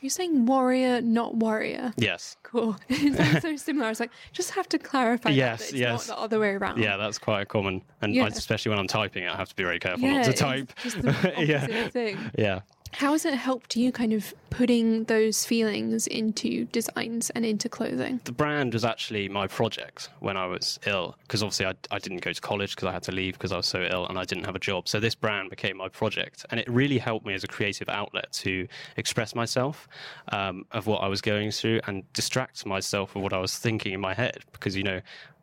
you 0.00 0.08
saying 0.10 0.46
warrior, 0.46 1.00
not 1.00 1.34
warrior? 1.34 1.92
Yes, 1.96 2.36
Cool. 2.44 2.76
it 2.88 3.16
sounds 3.16 3.42
so 3.42 3.56
similar. 3.56 3.86
I 3.86 3.88
was 3.88 3.98
like, 3.98 4.12
just 4.32 4.52
have 4.52 4.68
to 4.68 4.78
clarify 4.78 5.30
Yes, 5.30 5.58
that 5.58 5.64
it's 5.70 5.74
yes. 5.74 6.06
not 6.08 6.16
the 6.16 6.22
other 6.22 6.38
way 6.38 6.50
around. 6.50 6.78
yeah, 6.80 6.96
that's 6.96 7.18
quite 7.18 7.48
common, 7.48 7.82
and 8.02 8.14
Yeah. 8.14 8.26
Especially 8.28 8.70
when 8.70 8.78
I'm 8.78 8.86
typing, 8.86 9.26
I 9.26 9.34
have 9.36 9.48
to 9.48 9.56
be 9.56 9.64
very 9.64 9.80
careful 9.80 10.06
Yeah, 10.06 10.18
not 10.18 10.24
to 10.26 10.32
type. 10.32 10.72
yeah, 11.38 11.88
thing. 11.88 12.18
yeah. 12.38 12.60
How 12.92 13.12
has 13.12 13.24
it 13.24 13.34
helped 13.34 13.74
you 13.76 13.90
kind 13.90 14.12
of 14.12 14.34
putting 14.50 15.04
those 15.04 15.46
feelings 15.46 16.06
into 16.06 16.66
designs 16.66 17.30
and 17.30 17.44
into 17.44 17.68
clothing? 17.68 18.20
the 18.24 18.32
brand 18.32 18.74
was 18.74 18.84
actually 18.84 19.28
my 19.28 19.46
project 19.46 20.10
when 20.20 20.36
I 20.36 20.46
was 20.46 20.78
ill 20.86 21.16
because 21.22 21.42
obviously 21.42 21.66
I, 21.66 21.74
I 21.90 21.98
didn't 21.98 22.18
go 22.18 22.32
to 22.32 22.40
college 22.40 22.76
because 22.76 22.88
I 22.88 22.92
had 22.92 23.02
to 23.04 23.12
leave 23.12 23.34
because 23.34 23.50
I 23.52 23.56
was 23.56 23.66
so 23.66 23.82
ill 23.82 24.06
and 24.06 24.18
I 24.18 24.24
didn't 24.24 24.44
have 24.44 24.54
a 24.54 24.58
job. 24.58 24.88
So 24.88 25.00
this 25.00 25.14
brand 25.14 25.50
became 25.50 25.76
my 25.76 25.88
project 25.88 26.44
and 26.50 26.60
it 26.60 26.68
really 26.68 26.98
helped 26.98 27.26
me 27.26 27.34
as 27.34 27.44
a 27.44 27.48
creative 27.48 27.88
outlet 27.88 28.30
to 28.32 28.68
express 28.96 29.34
myself 29.34 29.88
um, 30.28 30.66
of 30.72 30.86
what 30.86 31.02
I 31.02 31.08
was 31.08 31.20
going 31.20 31.50
through 31.50 31.80
and 31.86 32.10
distract 32.12 32.66
myself 32.66 33.16
of 33.16 33.22
what 33.22 33.32
I 33.32 33.38
was 33.38 33.56
thinking 33.56 33.92
in 33.92 34.00
my 34.00 34.14
head 34.14 34.38
because 34.52 34.76
you 34.76 34.82
know. 34.82 35.00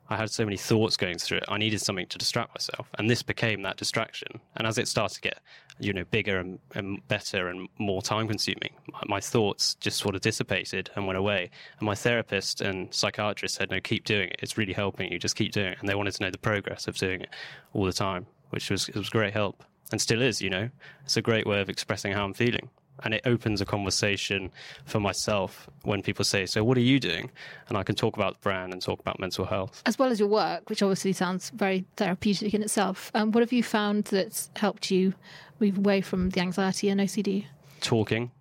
I 0.10 0.18
had 0.18 0.32
so 0.32 0.44
many 0.44 0.58
thoughts 0.58 0.98
going 0.98 1.20
through 1.20 1.38
it. 1.38 1.46
I 1.48 1.58
needed 1.58 1.82
something 1.82 2.08
to 2.08 2.18
distract 2.18 2.56
myself, 2.56 2.90
and 2.98 3.10
this 3.10 3.22
became 3.22 3.62
that 3.62 3.78
distraction. 3.78 4.42
And 4.56 4.66
as 4.66 4.78
it 4.78 4.88
started 4.88 5.16
to 5.16 5.22
get, 5.22 5.40
you 5.80 5.94
know, 5.94 6.04
bigger 6.10 6.40
and, 6.40 6.60
and 6.74 7.08
better 7.08 7.48
and 7.48 7.70
more 7.78 8.02
time-consuming, 8.02 8.72
my, 8.92 9.02
my 9.08 9.20
thoughts 9.22 9.76
just 9.76 10.00
sort 10.00 10.16
of 10.16 10.22
dissipated 10.22 10.90
and 10.96 11.06
went 11.06 11.18
away. 11.18 11.52
And 11.80 11.86
my 11.86 11.96
therapist 11.96 12.60
and 12.60 12.94
psychiatrist 12.94 13.56
said, 13.56 13.70
"No, 13.70 13.80
keep 13.80 14.04
doing 14.04 14.30
it. 14.30 14.40
It's 14.42 14.58
really 14.58 14.74
helping 14.74 15.12
you. 15.12 15.20
Just 15.20 15.36
keep 15.36 15.52
doing 15.52 15.74
it." 15.74 15.78
And 15.80 15.88
they 15.88 15.96
wanted 15.96 16.16
to 16.16 16.24
know 16.24 16.32
the 16.32 16.38
progress 16.40 16.88
of 16.88 16.98
doing 16.98 17.22
it 17.22 17.30
all 17.74 17.86
the 17.86 17.94
time, 17.94 18.26
which 18.50 18.70
was 18.72 18.88
was 18.90 19.10
great 19.10 19.34
help, 19.34 19.64
and 19.92 20.02
still 20.02 20.22
is. 20.22 20.42
You 20.42 20.50
know, 20.50 20.70
it's 21.04 21.18
a 21.18 21.22
great 21.22 21.46
way 21.46 21.62
of 21.62 21.70
expressing 21.70 22.14
how 22.14 22.26
I'm 22.26 22.34
feeling. 22.34 22.70
And 23.04 23.14
it 23.14 23.22
opens 23.26 23.62
a 23.62 23.66
conversation 23.66 24.52
for 24.86 25.00
myself 25.00 25.70
when 25.84 26.02
people 26.02 26.26
say, 26.26 26.46
So, 26.46 26.64
what 26.64 26.78
are 26.78 26.82
you 26.82 27.00
doing? 27.00 27.32
And 27.68 27.78
I 27.78 27.84
can 27.84 27.96
talk 27.96 28.16
about 28.16 28.42
brand 28.42 28.74
and 28.74 28.82
talk 28.82 29.00
about 29.00 29.20
mental 29.20 29.46
health. 29.46 29.82
As 29.86 29.98
well 29.98 30.12
as 30.12 30.20
your 30.20 30.30
work, 30.30 30.70
which 30.70 30.82
obviously 30.82 31.14
sounds 31.14 31.50
very 31.52 31.86
therapeutic 31.98 32.54
in 32.54 32.62
itself, 32.62 33.12
um, 33.14 33.32
what 33.32 33.42
have 33.42 33.54
you 33.54 33.64
found 33.64 34.06
that's 34.06 34.50
helped 34.56 34.92
you 34.92 35.14
move 35.60 35.78
away 35.78 36.02
from 36.02 36.30
the 36.30 36.42
anxiety 36.42 36.90
and 36.90 37.00
OCD? 37.00 37.46
talking. 37.80 38.32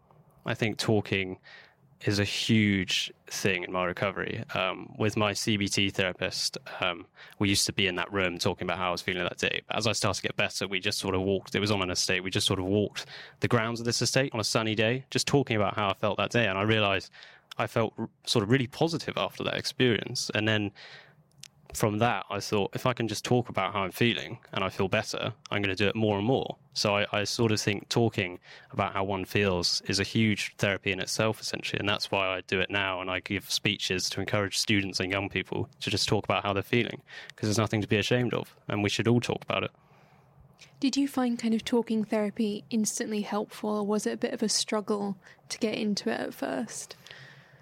I 0.46 0.54
think 0.54 0.78
talking 0.78 1.38
is 2.05 2.19
a 2.19 2.25
huge 2.25 3.12
thing 3.26 3.64
in 3.64 3.73
my 3.73 3.85
recovery. 3.85 4.45
Um, 4.55 4.95
with 4.99 5.17
my 5.17 5.33
CBT 5.33 5.93
therapist, 5.93 6.57
um, 6.81 7.07
we 7.38 7.49
used 7.49 7.67
to 7.67 7.73
be 7.73 7.87
in 7.87 7.97
that 7.97 8.12
room 8.12 8.38
talking 8.38 8.67
about 8.67 8.78
how 8.78 8.88
I 8.88 8.93
was 8.93 9.02
feeling 9.02 9.23
that 9.25 9.38
day. 9.38 9.62
But 9.67 9.76
as 9.76 9.87
I 9.87 9.93
started 9.93 10.21
to 10.21 10.28
get 10.28 10.37
better, 10.37 10.69
we 10.69 10.81
just 10.81 10.99
sort 10.99 11.14
of 11.14 11.23
walked. 11.23 11.55
It 11.55 11.61
was 11.61 11.71
on 11.71 11.83
an 11.83 11.90
estate. 11.90 12.23
We 12.23 12.31
just 12.31 12.47
sort 12.47 12.61
of 12.61 12.67
walked 12.67 13.07
the 13.40 13.49
grounds 13.49 13.81
of 13.81 13.87
this 13.87 14.00
estate 14.00 14.33
on 14.33 14.40
a 14.40 14.45
sunny 14.45 14.75
day, 14.75 15.05
just 15.11 15.26
talking 15.26 15.57
about 15.57 15.75
how 15.75 15.88
I 15.88 15.95
felt 15.95 16.19
that 16.19 16.31
day. 16.31 16.47
And 16.47 16.57
I 16.57 16.62
realized 16.62 17.11
I 17.59 17.67
felt 17.67 17.95
r- 17.99 18.09
sort 18.25 18.45
of 18.45 18.50
really 18.50 18.69
positive 18.69 19.17
after 19.17 19.43
that 19.45 19.55
experience. 19.55 20.31
And 20.35 20.47
then 20.47 20.71
from 21.75 21.98
that, 21.98 22.25
I 22.30 22.40
thought 22.40 22.70
if 22.75 22.87
I 22.87 22.92
can 22.92 23.08
just 23.08 23.25
talk 23.25 23.48
about 23.48 23.72
how 23.72 23.80
I'm 23.80 23.90
feeling 23.90 24.38
and 24.52 24.64
I 24.64 24.68
feel 24.68 24.88
better, 24.88 25.32
I'm 25.50 25.62
going 25.62 25.75
to 25.75 25.82
do 25.82 25.88
it 25.88 25.94
more 25.94 26.16
and 26.16 26.26
more. 26.26 26.56
So 26.72 26.96
I, 26.96 27.06
I 27.12 27.25
sort 27.25 27.52
of 27.52 27.60
think 27.60 27.88
talking 27.88 28.38
about 28.70 28.92
how 28.94 29.04
one 29.04 29.25
feels 29.25 29.82
is 29.87 30.00
a 30.00 30.04
huge 30.04 30.54
therapy 30.56 30.92
in 30.92 31.00
itself, 31.00 31.40
essentially. 31.40 31.78
And 31.78 31.88
that's 31.88 32.10
why 32.10 32.26
I 32.26 32.40
do 32.42 32.60
it 32.60 32.70
now. 32.70 33.00
And 33.00 33.10
I 33.10 33.20
give 33.20 33.50
speeches 33.50 34.08
to 34.10 34.20
encourage 34.20 34.58
students 34.58 35.00
and 35.00 35.10
young 35.10 35.28
people 35.28 35.68
to 35.80 35.90
just 35.90 36.08
talk 36.08 36.25
about 36.25 36.42
how 36.42 36.52
they're 36.52 36.62
feeling 36.62 37.02
because 37.28 37.48
there's 37.48 37.58
nothing 37.58 37.82
to 37.82 37.88
be 37.88 37.96
ashamed 37.96 38.32
of. 38.32 38.54
And 38.68 38.82
we 38.82 38.88
should 38.88 39.08
all 39.08 39.20
talk 39.20 39.42
about 39.42 39.64
it. 39.64 39.70
Did 40.80 40.96
you 40.96 41.08
find 41.08 41.38
kind 41.38 41.54
of 41.54 41.64
talking 41.64 42.04
therapy 42.04 42.64
instantly 42.70 43.22
helpful, 43.22 43.70
or 43.70 43.87
was 43.87 44.06
it 44.06 44.12
a 44.12 44.16
bit 44.16 44.32
of 44.32 44.44
a 44.44 44.48
struggle 44.48 45.16
to 45.48 45.58
get 45.58 45.75
into 45.75 46.08
it 46.08 46.20
at 46.20 46.34
first? 46.34 46.94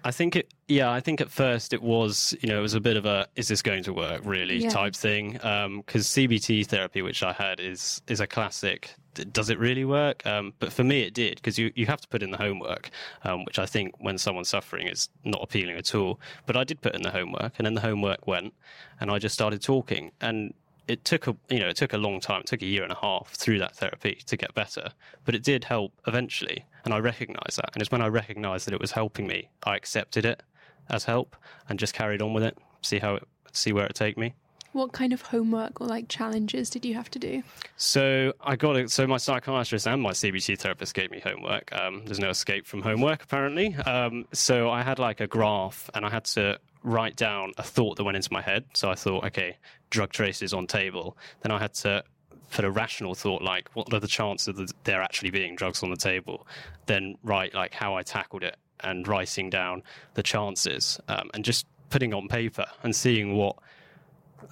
I 0.03 0.11
think 0.11 0.35
it, 0.35 0.53
yeah, 0.67 0.89
I 0.91 0.99
think 0.99 1.19
at 1.21 1.29
first 1.29 1.73
it 1.73 1.81
was, 1.81 2.35
you 2.41 2.47
know, 2.49 2.59
it 2.59 2.61
was 2.61 2.73
a 2.75 2.79
bit 2.79 2.95
of 2.97 3.05
a, 3.05 3.27
is 3.35 3.47
this 3.47 3.61
going 3.61 3.83
to 3.83 3.93
work 3.93 4.21
really 4.23 4.57
Yeah. 4.57 4.69
type 4.69 4.95
thing. 4.95 5.33
Because 5.33 6.07
CBT 6.07 6.65
therapy, 6.67 7.01
which 7.01 7.23
I 7.23 7.33
had, 7.33 7.59
is 7.59 8.01
is 8.07 8.19
a 8.19 8.27
classic. 8.27 8.93
Does 9.31 9.49
it 9.49 9.57
really 9.57 9.83
work? 9.83 10.23
Um, 10.27 10.53
but 10.59 10.71
for 10.71 10.83
me, 10.83 11.01
it 11.01 11.13
did 11.15 11.35
because 11.37 11.57
you, 11.57 11.71
you 11.75 11.87
have 11.87 11.99
to 12.01 12.07
put 12.07 12.21
in 12.21 12.29
the 12.31 12.37
homework, 12.37 12.91
um, 13.23 13.43
which 13.45 13.57
I 13.57 13.65
think 13.65 13.95
when 13.99 14.17
someone's 14.19 14.49
suffering 14.49 14.87
is 14.87 15.09
not 15.23 15.41
appealing 15.41 15.75
at 15.75 15.95
all. 15.95 16.19
But 16.45 16.55
I 16.55 16.63
did 16.63 16.81
put 16.81 16.93
in 16.95 17.01
the 17.01 17.11
homework, 17.11 17.53
and 17.57 17.65
then 17.65 17.73
the 17.73 17.81
homework 17.81 18.27
went, 18.27 18.53
and 19.01 19.09
I 19.09 19.17
just 19.17 19.33
started 19.33 19.61
talking. 19.63 20.11
And 20.21 20.53
it 20.87 21.03
took 21.05 21.27
a 21.27 21.35
you 21.49 21.59
know 21.59 21.67
it 21.67 21.75
took 21.75 21.93
a 21.93 21.97
long 21.97 22.19
time. 22.19 22.41
It 22.41 22.47
took 22.47 22.61
a 22.61 22.65
year 22.65 22.83
and 22.83 22.91
a 22.91 22.97
half 22.97 23.29
through 23.29 23.59
that 23.59 23.75
therapy 23.75 24.19
to 24.25 24.37
get 24.37 24.53
better, 24.53 24.91
but 25.25 25.35
it 25.35 25.43
did 25.43 25.65
help 25.65 25.93
eventually, 26.07 26.65
and 26.85 26.93
I 26.93 26.99
recognised 26.99 27.57
that. 27.57 27.71
And 27.73 27.81
it's 27.81 27.91
when 27.91 28.01
I 28.01 28.07
recognised 28.07 28.67
that 28.67 28.73
it 28.73 28.79
was 28.79 28.91
helping 28.91 29.27
me, 29.27 29.49
I 29.63 29.75
accepted 29.75 30.25
it 30.25 30.43
as 30.89 31.03
help 31.03 31.35
and 31.69 31.77
just 31.77 31.93
carried 31.93 32.21
on 32.21 32.33
with 32.33 32.43
it. 32.43 32.57
See 32.81 32.99
how 32.99 33.15
it, 33.15 33.23
see 33.51 33.73
where 33.73 33.85
it 33.85 33.95
take 33.95 34.17
me. 34.17 34.33
What 34.73 34.91
kind 34.91 35.11
of 35.11 35.21
homework 35.21 35.81
or 35.81 35.87
like 35.87 36.07
challenges 36.07 36.69
did 36.69 36.85
you 36.85 36.93
have 36.93 37.09
to 37.11 37.19
do? 37.19 37.41
So 37.77 38.33
I 38.41 38.55
got 38.55 38.75
it. 38.75 38.91
So 38.91 39.07
my 39.07 39.17
psychiatrist 39.17 39.87
and 39.87 40.01
my 40.01 40.11
CBT 40.11 40.59
therapist 40.59 40.93
gave 40.93 41.09
me 41.09 41.19
homework. 41.19 41.73
Um, 41.73 42.03
there's 42.05 42.19
no 42.19 42.29
escape 42.29 42.67
from 42.67 42.81
homework, 42.81 43.23
apparently. 43.23 43.75
Um, 43.75 44.25
so 44.33 44.69
I 44.69 44.83
had 44.83 44.99
like 44.99 45.19
a 45.19 45.27
graph, 45.27 45.89
and 45.95 46.05
I 46.05 46.09
had 46.09 46.25
to 46.25 46.59
write 46.87 47.17
down 47.17 47.51
a 47.57 47.63
thought 47.63 47.97
that 47.97 48.05
went 48.05 48.15
into 48.15 48.31
my 48.31 48.41
head. 48.41 48.63
So 48.73 48.89
I 48.89 48.95
thought, 48.95 49.25
okay, 49.25 49.57
drug 49.89 50.11
traces 50.11 50.53
on 50.53 50.67
table. 50.67 51.17
Then 51.41 51.51
I 51.51 51.59
had 51.59 51.73
to 51.75 52.03
put 52.51 52.63
a 52.63 52.71
rational 52.71 53.13
thought 53.13 53.41
like, 53.41 53.69
what 53.73 53.93
are 53.93 53.99
the 53.99 54.07
chances 54.07 54.55
that 54.55 54.71
there 54.85 55.01
actually 55.01 55.31
being 55.31 55.55
drugs 55.55 55.83
on 55.83 55.89
the 55.89 55.97
table? 55.97 56.47
Then 56.85 57.17
write 57.23 57.53
like 57.53 57.73
how 57.73 57.95
I 57.95 58.03
tackled 58.03 58.43
it 58.43 58.55
and 58.79 59.05
writing 59.05 59.49
down 59.49 59.83
the 60.13 60.23
chances 60.23 60.99
um, 61.09 61.29
and 61.33 61.43
just 61.43 61.65
putting 61.89 62.13
on 62.13 62.29
paper 62.29 62.65
and 62.83 62.95
seeing 62.95 63.35
what 63.35 63.57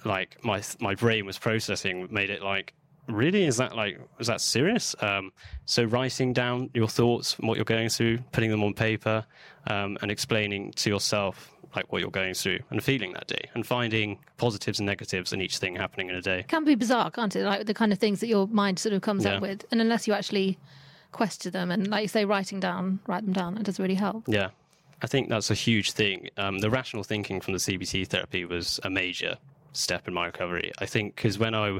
like 0.04 0.36
my 0.44 0.62
my 0.80 0.94
brain 0.94 1.24
was 1.24 1.38
processing 1.38 2.08
made 2.10 2.28
it 2.28 2.42
like 2.42 2.74
really 3.08 3.44
is 3.44 3.56
that 3.56 3.76
like 3.76 4.00
is 4.18 4.26
that 4.26 4.40
serious 4.40 4.96
um, 5.00 5.30
so 5.64 5.84
writing 5.84 6.32
down 6.32 6.68
your 6.74 6.88
thoughts 6.88 7.38
what 7.38 7.56
you're 7.56 7.64
going 7.64 7.88
through 7.88 8.18
putting 8.32 8.50
them 8.50 8.64
on 8.64 8.74
paper 8.74 9.24
um, 9.68 9.96
and 10.02 10.10
explaining 10.10 10.72
to 10.72 10.90
yourself 10.90 11.52
like 11.76 11.92
what 11.92 12.00
you're 12.00 12.10
going 12.10 12.34
through 12.34 12.58
and 12.70 12.82
feeling 12.82 13.12
that 13.12 13.26
day 13.26 13.48
and 13.54 13.66
finding 13.66 14.18
positives 14.38 14.78
and 14.80 14.86
negatives 14.86 15.32
in 15.32 15.40
each 15.40 15.58
thing 15.58 15.76
happening 15.76 16.08
in 16.08 16.14
a 16.16 16.22
day 16.22 16.44
can 16.48 16.64
be 16.64 16.74
bizarre, 16.74 17.10
can't 17.10 17.36
it? 17.36 17.44
Like 17.44 17.66
the 17.66 17.74
kind 17.74 17.92
of 17.92 17.98
things 17.98 18.20
that 18.20 18.28
your 18.28 18.46
mind 18.48 18.78
sort 18.78 18.92
of 18.94 19.02
comes 19.02 19.24
Yeah. 19.24 19.34
up 19.36 19.42
with, 19.42 19.64
and 19.70 19.80
unless 19.80 20.06
you 20.08 20.14
actually 20.14 20.58
question 21.12 21.52
them 21.52 21.70
and, 21.70 21.88
like 21.88 22.02
you 22.02 22.08
say, 22.08 22.24
writing 22.24 22.60
down, 22.60 23.00
write 23.06 23.24
them 23.24 23.32
down, 23.32 23.56
it 23.56 23.62
does 23.64 23.78
really 23.78 23.94
help. 23.94 24.24
Yeah, 24.26 24.48
I 25.02 25.06
think 25.06 25.28
that's 25.28 25.50
a 25.50 25.54
huge 25.54 25.92
thing. 25.92 26.28
Um, 26.36 26.58
the 26.58 26.70
rational 26.70 27.04
thinking 27.04 27.40
from 27.40 27.52
the 27.54 27.58
CBT 27.60 28.06
therapy 28.08 28.44
was 28.44 28.80
a 28.82 28.90
major 28.90 29.36
step 29.72 30.08
in 30.08 30.14
my 30.14 30.26
recovery. 30.26 30.72
I 30.78 30.86
think 30.86 31.14
because 31.16 31.38
when 31.38 31.54
I, 31.54 31.78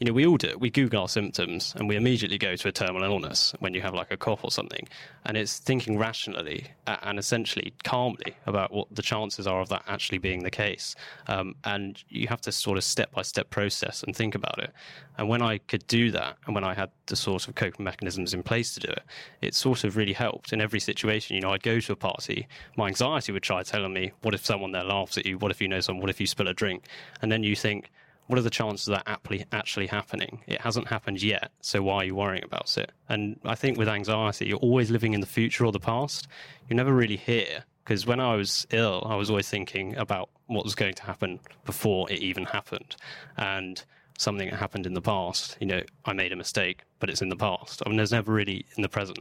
you 0.00 0.06
know, 0.06 0.12
we 0.12 0.26
all 0.26 0.36
do. 0.36 0.56
We 0.58 0.70
Google 0.70 1.02
our 1.02 1.08
symptoms 1.08 1.72
and 1.76 1.88
we 1.88 1.94
immediately 1.94 2.36
go 2.36 2.56
to 2.56 2.68
a 2.68 2.72
terminal 2.72 3.04
illness 3.04 3.54
when 3.60 3.74
you 3.74 3.80
have 3.80 3.94
like 3.94 4.10
a 4.10 4.16
cough 4.16 4.42
or 4.42 4.50
something. 4.50 4.88
And 5.24 5.36
it's 5.36 5.58
thinking 5.58 5.98
rationally 5.98 6.66
and 6.86 7.18
essentially 7.18 7.72
calmly 7.84 8.36
about 8.46 8.72
what 8.72 8.88
the 8.92 9.02
chances 9.02 9.46
are 9.46 9.60
of 9.60 9.68
that 9.68 9.84
actually 9.86 10.18
being 10.18 10.42
the 10.42 10.50
case. 10.50 10.96
Um, 11.28 11.54
and 11.64 12.02
you 12.08 12.26
have 12.26 12.40
to 12.42 12.52
sort 12.52 12.76
of 12.76 12.82
step 12.84 13.12
by 13.12 13.22
step 13.22 13.50
process 13.50 14.02
and 14.02 14.16
think 14.16 14.34
about 14.34 14.58
it. 14.58 14.72
And 15.16 15.28
when 15.28 15.42
I 15.42 15.58
could 15.58 15.86
do 15.86 16.10
that 16.10 16.38
and 16.46 16.56
when 16.56 16.64
I 16.64 16.74
had 16.74 16.90
the 17.06 17.14
sort 17.14 17.46
of 17.46 17.54
coping 17.54 17.84
mechanisms 17.84 18.34
in 18.34 18.42
place 18.42 18.74
to 18.74 18.80
do 18.80 18.88
it, 18.88 19.02
it 19.42 19.54
sort 19.54 19.84
of 19.84 19.96
really 19.96 20.12
helped 20.12 20.52
in 20.52 20.60
every 20.60 20.80
situation. 20.80 21.36
You 21.36 21.42
know, 21.42 21.52
I'd 21.52 21.62
go 21.62 21.78
to 21.78 21.92
a 21.92 21.96
party, 21.96 22.48
my 22.76 22.88
anxiety 22.88 23.30
would 23.30 23.44
try 23.44 23.62
telling 23.62 23.92
me, 23.92 24.10
what 24.22 24.34
if 24.34 24.44
someone 24.44 24.72
there 24.72 24.82
laughs 24.82 25.16
at 25.16 25.24
you? 25.24 25.38
What 25.38 25.52
if 25.52 25.60
you 25.60 25.68
know 25.68 25.80
someone? 25.80 26.00
What 26.00 26.10
if 26.10 26.20
you 26.20 26.26
spill 26.26 26.48
a 26.48 26.54
drink? 26.54 26.86
And 27.22 27.30
then 27.30 27.44
you 27.44 27.54
think, 27.54 27.92
what 28.26 28.38
are 28.38 28.42
the 28.42 28.50
chances 28.50 28.88
of 28.88 28.94
that 28.94 29.46
actually 29.52 29.86
happening? 29.86 30.42
It 30.46 30.60
hasn't 30.60 30.88
happened 30.88 31.22
yet, 31.22 31.50
so 31.60 31.82
why 31.82 31.96
are 31.96 32.04
you 32.04 32.14
worrying 32.14 32.44
about 32.44 32.76
it? 32.78 32.92
And 33.08 33.38
I 33.44 33.54
think 33.54 33.78
with 33.78 33.88
anxiety, 33.88 34.46
you're 34.46 34.58
always 34.58 34.90
living 34.90 35.14
in 35.14 35.20
the 35.20 35.26
future 35.26 35.64
or 35.64 35.72
the 35.72 35.80
past. 35.80 36.28
You're 36.68 36.76
never 36.76 36.94
really 36.94 37.16
here. 37.16 37.64
Because 37.84 38.06
when 38.06 38.18
I 38.18 38.34
was 38.34 38.66
ill, 38.70 39.06
I 39.06 39.14
was 39.14 39.28
always 39.28 39.48
thinking 39.48 39.94
about 39.96 40.30
what 40.46 40.64
was 40.64 40.74
going 40.74 40.94
to 40.94 41.02
happen 41.02 41.38
before 41.66 42.10
it 42.10 42.20
even 42.20 42.44
happened. 42.44 42.96
And 43.36 43.84
something 44.16 44.48
that 44.48 44.56
happened 44.56 44.86
in 44.86 44.94
the 44.94 45.02
past, 45.02 45.58
you 45.60 45.66
know, 45.66 45.82
I 46.06 46.14
made 46.14 46.32
a 46.32 46.36
mistake, 46.36 46.84
but 46.98 47.10
it's 47.10 47.20
in 47.20 47.28
the 47.28 47.36
past. 47.36 47.82
I 47.84 47.90
mean, 47.90 47.98
there's 47.98 48.12
never 48.12 48.32
really 48.32 48.64
in 48.76 48.82
the 48.82 48.88
present. 48.88 49.18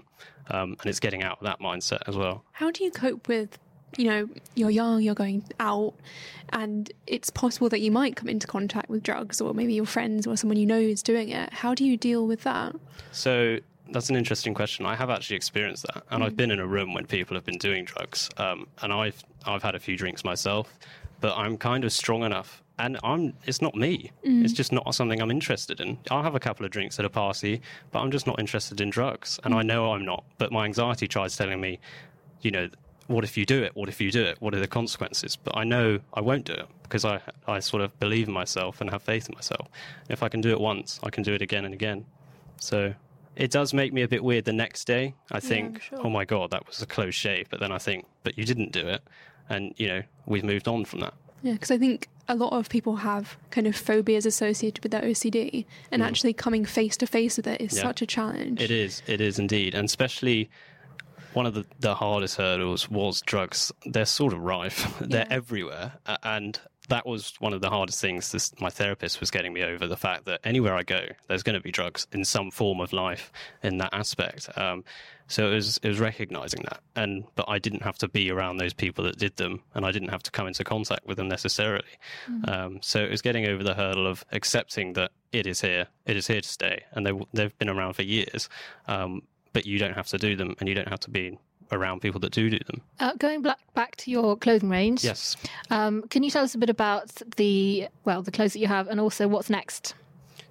Um, 0.50 0.78
and 0.80 0.86
it's 0.86 1.02
getting 1.02 1.24
out 1.24 1.40
of 1.40 1.44
that 1.44 1.60
mindset 1.60 2.04
as 2.08 2.16
well. 2.16 2.46
How 2.54 2.72
do 2.72 2.86
you 2.86 2.92
cope 2.92 3.28
with, 3.28 3.60
you 3.98 4.06
know, 4.06 4.30
you're 4.56 4.70
young, 4.70 5.02
you're 5.02 5.16
going 5.16 5.44
out, 5.60 5.94
and 6.50 6.92
it's 7.08 7.30
possible 7.30 7.70
that 7.70 7.82
you 7.82 7.92
might 7.92 8.16
come 8.16 8.30
into 8.30 8.48
contact 8.48 8.90
with 8.90 9.04
drugs, 9.04 9.42
or 9.42 9.54
maybe 9.54 9.74
your 9.74 9.86
friends 9.86 10.28
or 10.28 10.36
someone 10.38 10.58
you 10.58 10.66
know 10.66 10.80
is 10.80 11.02
doing 11.04 11.30
it. 11.30 11.52
How 11.54 11.74
do 11.74 11.86
you 11.86 11.98
deal 11.98 12.26
with 12.28 12.44
that? 12.44 12.76
So 13.12 13.58
that's 13.92 14.10
an 14.10 14.16
interesting 14.16 14.54
question. 14.54 14.86
I 14.86 14.96
have 14.96 15.10
actually 15.10 15.36
experienced 15.36 15.86
that, 15.94 16.04
and 16.12 16.22
Mm. 16.22 16.26
I've 16.26 16.38
been 16.38 16.52
in 16.52 16.60
a 16.60 16.68
room 16.68 16.94
when 16.94 17.06
people 17.06 17.36
have 17.36 17.46
been 17.46 17.58
doing 17.58 17.86
drugs, 17.86 18.30
um, 18.38 18.68
and 18.82 18.92
I've 18.94 19.24
I've 19.46 19.64
had 19.64 19.76
a 19.76 19.80
few 19.80 19.98
drinks 19.98 20.24
myself, 20.24 20.78
but 21.20 21.36
I'm 21.38 21.58
kind 21.58 21.84
of 21.84 21.92
strong 21.92 22.24
enough, 22.24 22.64
and 22.80 22.98
I'm 23.04 23.34
it's 23.46 23.62
not 23.62 23.76
me. 23.76 24.12
Mm. 24.26 24.44
It's 24.44 24.54
just 24.54 24.72
not 24.72 24.94
something 24.96 25.22
I'm 25.22 25.32
interested 25.32 25.82
in. 25.82 25.98
I'll 26.10 26.24
have 26.24 26.36
a 26.36 26.40
couple 26.40 26.66
of 26.66 26.72
drinks 26.72 26.98
at 27.00 27.06
a 27.06 27.10
party, 27.10 27.62
but 27.92 28.00
I'm 28.00 28.12
just 28.12 28.26
not 28.26 28.40
interested 28.40 28.80
in 28.80 28.90
drugs, 28.90 29.40
and 29.44 29.54
I 29.54 29.62
Mm. 29.64 29.66
know 29.68 29.92
I'm 29.92 30.06
not. 30.06 30.24
But 30.38 30.52
my 30.52 30.66
anxiety 30.66 31.08
tries 31.08 31.36
telling 31.36 31.60
me, 31.62 31.80
you 32.42 32.52
know. 32.52 32.70
What 33.14 33.24
if 33.24 33.38
you 33.38 33.46
do 33.46 33.62
it? 33.62 33.76
What 33.76 33.90
if 33.90 34.02
you 34.02 34.12
do 34.12 34.24
it? 34.24 34.38
What 34.42 34.56
are 34.56 34.60
the 34.60 34.68
consequences? 34.68 35.36
But 35.36 35.56
I 35.56 35.64
know 35.64 36.00
I 36.14 36.22
won't 36.22 36.46
do 36.46 36.54
it 36.54 36.66
because 36.82 37.06
I, 37.06 37.22
I 37.48 37.60
sort 37.60 37.84
of 37.84 37.98
believe 38.00 38.28
in 38.28 38.34
myself 38.34 38.82
and 38.82 38.90
have 38.90 39.04
faith 39.04 39.30
in 39.30 39.36
myself. 39.36 39.68
If 40.10 40.24
I 40.24 40.30
can 40.30 40.42
do 40.42 40.50
it 40.50 40.60
once, 40.60 41.00
I 41.04 41.12
can 41.12 41.22
do 41.22 41.34
it 41.34 41.42
again 41.42 41.64
and 41.64 41.74
again. 41.76 42.06
So 42.60 42.96
it 43.36 43.52
does 43.52 43.72
make 43.72 43.94
me 43.94 44.02
a 44.02 44.08
bit 44.08 44.24
weird 44.24 44.46
the 44.46 44.54
next 44.54 44.86
day. 44.86 45.14
I 45.32 45.40
think, 45.40 45.84
sure. 45.84 46.00
oh 46.04 46.10
my 46.10 46.26
god, 46.26 46.50
that 46.52 46.66
was 46.68 46.82
a 46.82 46.88
close 46.88 47.14
shave. 47.14 47.50
But 47.52 47.60
then 47.60 47.72
I 47.72 47.78
think, 47.78 48.06
but 48.24 48.36
you 48.38 48.46
didn't 48.46 48.72
do 48.72 48.88
it, 48.88 49.04
and 49.48 49.76
you 49.78 49.88
know 49.88 50.02
we've 50.26 50.44
moved 50.44 50.68
on 50.68 50.84
from 50.84 51.02
that. 51.02 51.14
Yeah, 51.44 51.54
because 51.54 51.72
I 51.72 51.78
think 51.78 52.08
a 52.28 52.36
lot 52.36 52.54
of 52.54 52.70
people 52.70 52.96
have 52.98 53.38
kind 53.52 53.68
of 53.68 53.76
phobias 53.76 54.26
associated 54.26 54.82
with 54.82 54.92
their 54.92 55.02
OCD, 55.02 55.66
and 55.92 56.02
mm. 56.02 56.06
actually 56.06 56.34
coming 56.34 56.66
face 56.66 56.96
to 56.98 57.06
face 57.06 57.38
with 57.38 57.48
it 57.48 57.62
is 57.62 57.76
Yeah. 57.76 57.84
such 57.84 58.02
a 58.02 58.06
challenge. 58.06 58.62
It 58.62 58.72
is, 58.72 59.04
it 59.08 59.20
is 59.20 59.38
indeed, 59.38 59.76
and 59.76 59.86
especially 59.86 60.50
one 61.34 61.46
of 61.46 61.54
the, 61.54 61.66
the 61.80 61.96
hardest 61.96 62.38
hurdles 62.38 62.90
was 62.90 63.22
drugs. 63.22 63.72
They're 63.86 64.06
sort 64.06 64.34
of 64.34 64.40
rife. 64.40 64.98
They're 65.02 65.28
everywhere, 65.30 65.94
and 66.24 66.60
that 66.90 67.06
was 67.06 67.34
one 67.40 67.54
of 67.54 67.62
the 67.62 67.70
hardest 67.70 68.02
things 68.02 68.32
this, 68.32 68.54
my 68.60 68.70
therapist 68.70 69.20
was 69.20 69.32
getting 69.32 69.54
me 69.54 69.64
over 69.64 69.88
the 69.88 69.98
fact 69.98 70.26
that 70.26 70.42
anywhere 70.44 70.76
I 70.76 70.84
go, 70.84 71.06
there's 71.28 71.44
going 71.44 71.54
to 71.56 71.62
be 71.62 71.72
drugs 71.72 72.08
in 72.12 72.26
some 72.26 72.52
form 72.52 72.82
of 72.82 72.92
life 72.92 73.32
in 73.62 73.78
that 73.78 73.94
aspect. 73.94 74.50
Um, 74.58 74.84
so 75.28 75.50
it 75.50 75.56
was 75.56 75.80
it 75.82 75.88
was 75.88 76.00
recognizing 76.00 76.64
that, 76.64 76.82
and 76.96 77.24
but 77.36 77.46
I 77.48 77.58
didn't 77.58 77.84
have 77.84 77.98
to 78.00 78.10
be 78.10 78.30
around 78.30 78.58
those 78.58 78.74
people 78.74 79.06
that 79.06 79.18
did 79.18 79.38
them, 79.38 79.62
and 79.74 79.86
I 79.86 79.92
didn't 79.92 80.10
have 80.10 80.22
to 80.24 80.32
come 80.32 80.48
into 80.48 80.64
contact 80.66 81.08
with 81.08 81.18
them 81.18 81.30
necessarily. 81.30 81.88
Um, 82.48 82.80
so 82.82 83.00
it 83.00 83.10
was 83.10 83.22
getting 83.22 83.46
over 83.46 83.64
the 83.64 83.74
hurdle 83.74 84.06
of 84.06 84.26
accepting 84.34 84.94
that 84.94 85.12
it 85.32 85.48
is 85.48 85.62
here, 85.62 85.88
it 86.06 86.18
is 86.18 86.28
here 86.28 86.42
to 86.42 86.48
stay, 86.48 86.84
and 86.92 87.06
they 87.06 87.14
they've 87.34 87.58
been 87.58 87.70
around 87.70 87.94
for 87.94 88.04
years. 88.04 88.50
Um, 88.88 89.24
but 89.54 89.66
you 89.66 89.80
don't 89.80 89.94
have 89.94 90.08
to 90.08 90.18
do 90.18 90.36
them, 90.36 90.56
and 90.60 90.68
you 90.68 90.76
don't 90.76 90.90
have 90.90 91.00
to 91.02 91.10
be 91.10 91.38
around 91.72 92.02
people 92.02 92.20
that 92.20 92.32
do 92.32 92.50
do 92.50 92.60
them. 92.66 92.82
Uh, 93.00 93.14
going 93.16 93.42
back 93.42 93.60
back 93.74 93.96
to 93.98 94.12
your 94.12 94.36
clothing 94.38 94.70
range, 94.70 95.04
Yes. 95.04 95.36
Um, 95.70 96.04
can 96.10 96.24
you 96.24 96.30
tell 96.30 96.44
us 96.44 96.54
a 96.56 96.58
bit 96.58 96.70
about 96.70 97.12
the 97.38 97.88
well, 98.04 98.22
the 98.22 98.32
clothes 98.32 98.54
that 98.54 98.60
you 98.60 98.68
have, 98.68 98.88
and 98.88 99.00
also 99.00 99.28
what's 99.28 99.50
next? 99.50 99.96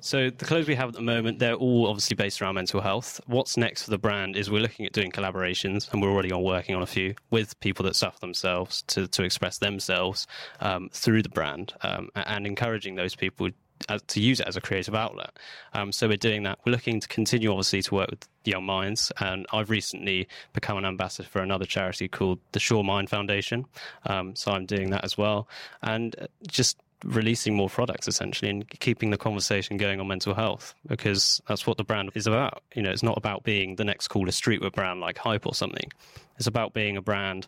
So 0.04 0.30
the 0.30 0.44
clothes 0.44 0.66
we 0.66 0.74
have 0.74 0.88
at 0.88 0.94
the 0.96 1.00
moment, 1.00 1.38
they're 1.38 1.54
all 1.54 1.86
obviously 1.86 2.16
based 2.16 2.42
around 2.42 2.56
mental 2.56 2.80
health. 2.80 3.20
What's 3.26 3.56
next 3.56 3.84
for 3.84 3.90
the 3.90 3.98
brand 3.98 4.36
is 4.36 4.50
we're 4.50 4.60
looking 4.60 4.84
at 4.84 4.92
doing 4.92 5.12
collaborations, 5.12 5.90
and 5.92 6.02
we're 6.02 6.10
already 6.10 6.32
on 6.32 6.42
working 6.42 6.74
on 6.74 6.82
a 6.82 6.86
few 6.86 7.14
with 7.30 7.58
people 7.60 7.84
that 7.84 7.94
suffer 7.94 8.18
themselves 8.18 8.82
to 8.88 9.06
to 9.06 9.22
express 9.22 9.58
themselves 9.58 10.26
um, 10.60 10.90
through 10.92 11.22
the 11.22 11.28
brand, 11.28 11.74
um, 11.82 12.08
and 12.16 12.46
encouraging 12.48 12.96
those 12.96 13.14
people. 13.14 13.48
As, 13.88 14.02
to 14.02 14.20
use 14.20 14.40
it 14.40 14.46
as 14.46 14.56
a 14.56 14.60
creative 14.60 14.94
outlet. 14.94 15.38
Um, 15.72 15.92
so 15.92 16.08
we're 16.08 16.16
doing 16.16 16.42
that. 16.44 16.58
We're 16.64 16.72
looking 16.72 17.00
to 17.00 17.08
continue, 17.08 17.50
obviously, 17.50 17.82
to 17.82 17.94
work 17.94 18.10
with 18.10 18.28
young 18.44 18.64
minds. 18.64 19.12
And 19.20 19.46
I've 19.52 19.70
recently 19.70 20.28
become 20.52 20.76
an 20.76 20.84
ambassador 20.84 21.28
for 21.28 21.42
another 21.42 21.64
charity 21.64 22.08
called 22.08 22.38
the 22.52 22.60
Shaw 22.60 22.82
Mind 22.82 23.10
Foundation. 23.10 23.66
Um, 24.06 24.34
so 24.36 24.52
I'm 24.52 24.66
doing 24.66 24.90
that 24.90 25.04
as 25.04 25.16
well. 25.16 25.48
And 25.82 26.14
uh, 26.20 26.26
just 26.46 26.78
releasing 27.04 27.54
more 27.54 27.68
products 27.68 28.06
essentially 28.06 28.50
and 28.50 28.68
keeping 28.78 29.10
the 29.10 29.16
conversation 29.16 29.76
going 29.76 30.00
on 30.00 30.06
mental 30.06 30.34
health 30.34 30.74
because 30.86 31.40
that's 31.48 31.66
what 31.66 31.76
the 31.76 31.84
brand 31.84 32.10
is 32.14 32.26
about. 32.26 32.62
You 32.74 32.82
know, 32.82 32.90
it's 32.90 33.02
not 33.02 33.16
about 33.16 33.42
being 33.42 33.76
the 33.76 33.84
next 33.84 34.08
coolest 34.08 34.42
streetwear 34.42 34.72
brand 34.72 35.00
like 35.00 35.18
Hype 35.18 35.46
or 35.46 35.54
something. 35.54 35.90
It's 36.36 36.46
about 36.46 36.72
being 36.72 36.96
a 36.96 37.02
brand 37.02 37.46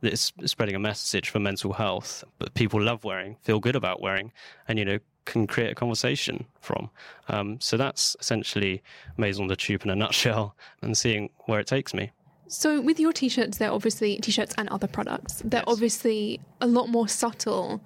that 0.00 0.12
is 0.12 0.32
spreading 0.46 0.74
a 0.74 0.80
message 0.80 1.28
for 1.28 1.38
mental 1.38 1.72
health, 1.72 2.24
but 2.38 2.54
people 2.54 2.80
love 2.80 3.04
wearing, 3.04 3.36
feel 3.42 3.60
good 3.60 3.76
about 3.76 4.00
wearing, 4.00 4.32
and 4.66 4.78
you 4.78 4.84
know 4.84 4.98
can 5.24 5.46
create 5.46 5.70
a 5.70 5.74
conversation 5.74 6.46
from. 6.60 6.90
Um, 7.28 7.60
so 7.60 7.76
that's 7.76 8.16
essentially 8.20 8.82
Maison 9.16 9.46
de 9.48 9.56
Choup 9.56 9.84
in 9.84 9.90
a 9.90 9.96
nutshell, 9.96 10.54
and 10.82 10.96
seeing 10.96 11.30
where 11.46 11.60
it 11.60 11.66
takes 11.66 11.92
me. 11.94 12.10
So 12.48 12.80
with 12.80 12.98
your 12.98 13.12
t-shirts, 13.12 13.58
they're 13.58 13.70
obviously 13.70 14.16
t-shirts 14.18 14.56
and 14.58 14.68
other 14.70 14.88
products. 14.88 15.40
They're 15.44 15.60
Yes. 15.60 15.64
obviously 15.68 16.40
a 16.60 16.66
lot 16.66 16.88
more 16.88 17.06
subtle 17.06 17.80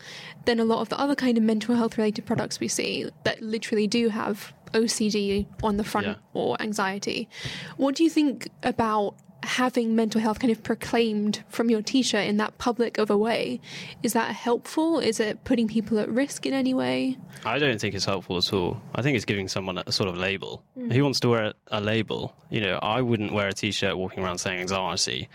than 0.47 0.59
a 0.59 0.65
lot 0.65 0.81
of 0.81 0.89
the 0.89 0.99
other 0.99 1.15
kind 1.15 1.37
of 1.37 1.45
mental 1.45 1.75
health 1.75 1.99
related 1.99 2.25
products 2.25 2.61
we 2.61 2.69
see 2.69 3.11
that 3.25 3.43
literally 3.43 3.87
do 3.87 4.09
have 4.09 4.55
OCD 4.73 5.47
on 5.63 5.77
the 5.77 5.85
front 5.85 6.07
Yeah. 6.07 6.15
or 6.33 6.61
anxiety. 6.63 7.29
What 7.77 7.95
do 7.95 8.05
you 8.05 8.11
think 8.11 8.49
about 8.63 9.17
having 9.47 9.95
mental 9.95 10.21
health 10.21 10.39
kind 10.39 10.51
of 10.51 10.63
proclaimed 10.63 11.43
from 11.49 11.71
your 11.71 11.83
t-shirt 11.83 12.27
in 12.27 12.37
that 12.39 12.57
public 12.59 12.99
of 12.99 13.11
a 13.11 13.17
way 13.17 13.61
is 14.03 14.13
that 14.13 14.35
helpful 14.35 15.01
is 15.01 15.21
it 15.21 15.45
putting 15.45 15.69
people 15.69 15.99
at 15.99 16.09
risk 16.09 16.47
in 16.47 16.53
any 16.53 16.75
way 16.75 17.17
I 17.45 17.59
don't 17.59 17.79
think 17.81 17.95
it's 17.95 18.05
helpful 18.07 18.39
at 18.39 18.53
all. 18.53 18.81
I 18.95 19.03
think 19.03 19.17
it's 19.17 19.25
giving 19.25 19.49
someone 19.49 19.79
a 19.79 19.93
sort 19.93 20.09
of 20.09 20.17
label. 20.17 20.63
Mm. 20.79 20.93
Who 20.93 21.03
wants 21.03 21.21
to 21.21 21.29
wear 21.29 21.45
a, 21.45 21.55
a 21.69 21.81
label? 21.81 22.35
You 22.51 22.61
know, 22.63 22.79
I 22.83 23.03
wouldn't 23.03 23.33
wear 23.33 23.49
a 23.49 23.53
t-shirt 23.53 23.97
walking 23.97 24.25
around 24.25 24.39
saying 24.39 24.61
anxiety. 24.61 25.29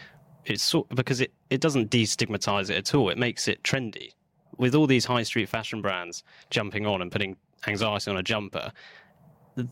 It's 0.45 0.63
sort 0.63 0.89
because 0.89 1.21
it, 1.21 1.31
it 1.49 1.61
doesn't 1.61 1.91
destigmatize 1.91 2.69
it 2.69 2.77
at 2.77 2.95
all. 2.95 3.09
It 3.09 3.17
makes 3.17 3.47
it 3.47 3.61
trendy. 3.63 4.13
With 4.57 4.73
all 4.75 4.87
these 4.87 5.05
high 5.05 5.23
street 5.23 5.49
fashion 5.49 5.81
brands 5.81 6.23
jumping 6.49 6.85
on 6.85 7.01
and 7.01 7.11
putting 7.11 7.37
anxiety 7.67 8.09
on 8.09 8.17
a 8.17 8.23
jumper, 8.23 8.71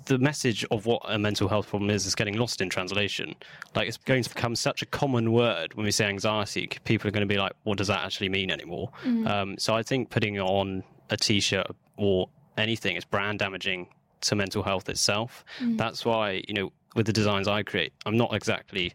the- 0.06 0.18
message 0.18 0.66
of 0.72 0.86
what 0.86 1.02
a 1.06 1.18
mental 1.18 1.48
health 1.48 1.68
problem 1.70 1.90
is 1.90 2.06
is 2.06 2.16
getting 2.16 2.38
lost 2.38 2.60
in 2.62 2.70
translation. 2.70 3.36
Like 3.76 3.88
it's 3.88 3.98
going 3.98 4.24
to 4.24 4.30
become 4.34 4.56
such 4.56 4.82
a 4.82 4.86
common 4.86 5.32
word 5.32 5.74
when 5.76 5.86
we 5.86 5.92
say 5.92 6.06
anxiety. 6.06 6.68
People 6.84 7.08
are 7.08 7.12
going 7.12 7.28
to 7.28 7.34
be 7.34 7.38
like, 7.40 7.54
"What 7.64 7.78
does 7.78 7.88
that 7.88 8.04
actually 8.04 8.30
mean 8.30 8.52
anymore?" 8.52 8.90
Um, 9.28 9.58
so 9.58 9.74
I 9.76 9.84
think 9.84 10.10
putting 10.10 10.36
it 10.36 10.42
on 10.42 10.84
a 11.10 11.18
t-shirt 11.18 11.68
or 11.98 12.30
anything 12.58 12.96
is 12.96 13.06
brand 13.06 13.40
damaging 13.40 13.88
to 14.22 14.36
mental 14.36 14.64
health 14.64 14.90
itself. 14.90 15.46
That's 15.78 16.04
why 16.04 16.44
you 16.48 16.54
know 16.54 16.72
with 16.96 17.06
the 17.06 17.14
designs 17.14 17.48
I 17.48 17.64
create, 17.64 17.94
I'm 18.06 18.18
not 18.18 18.34
exactly. 18.34 18.94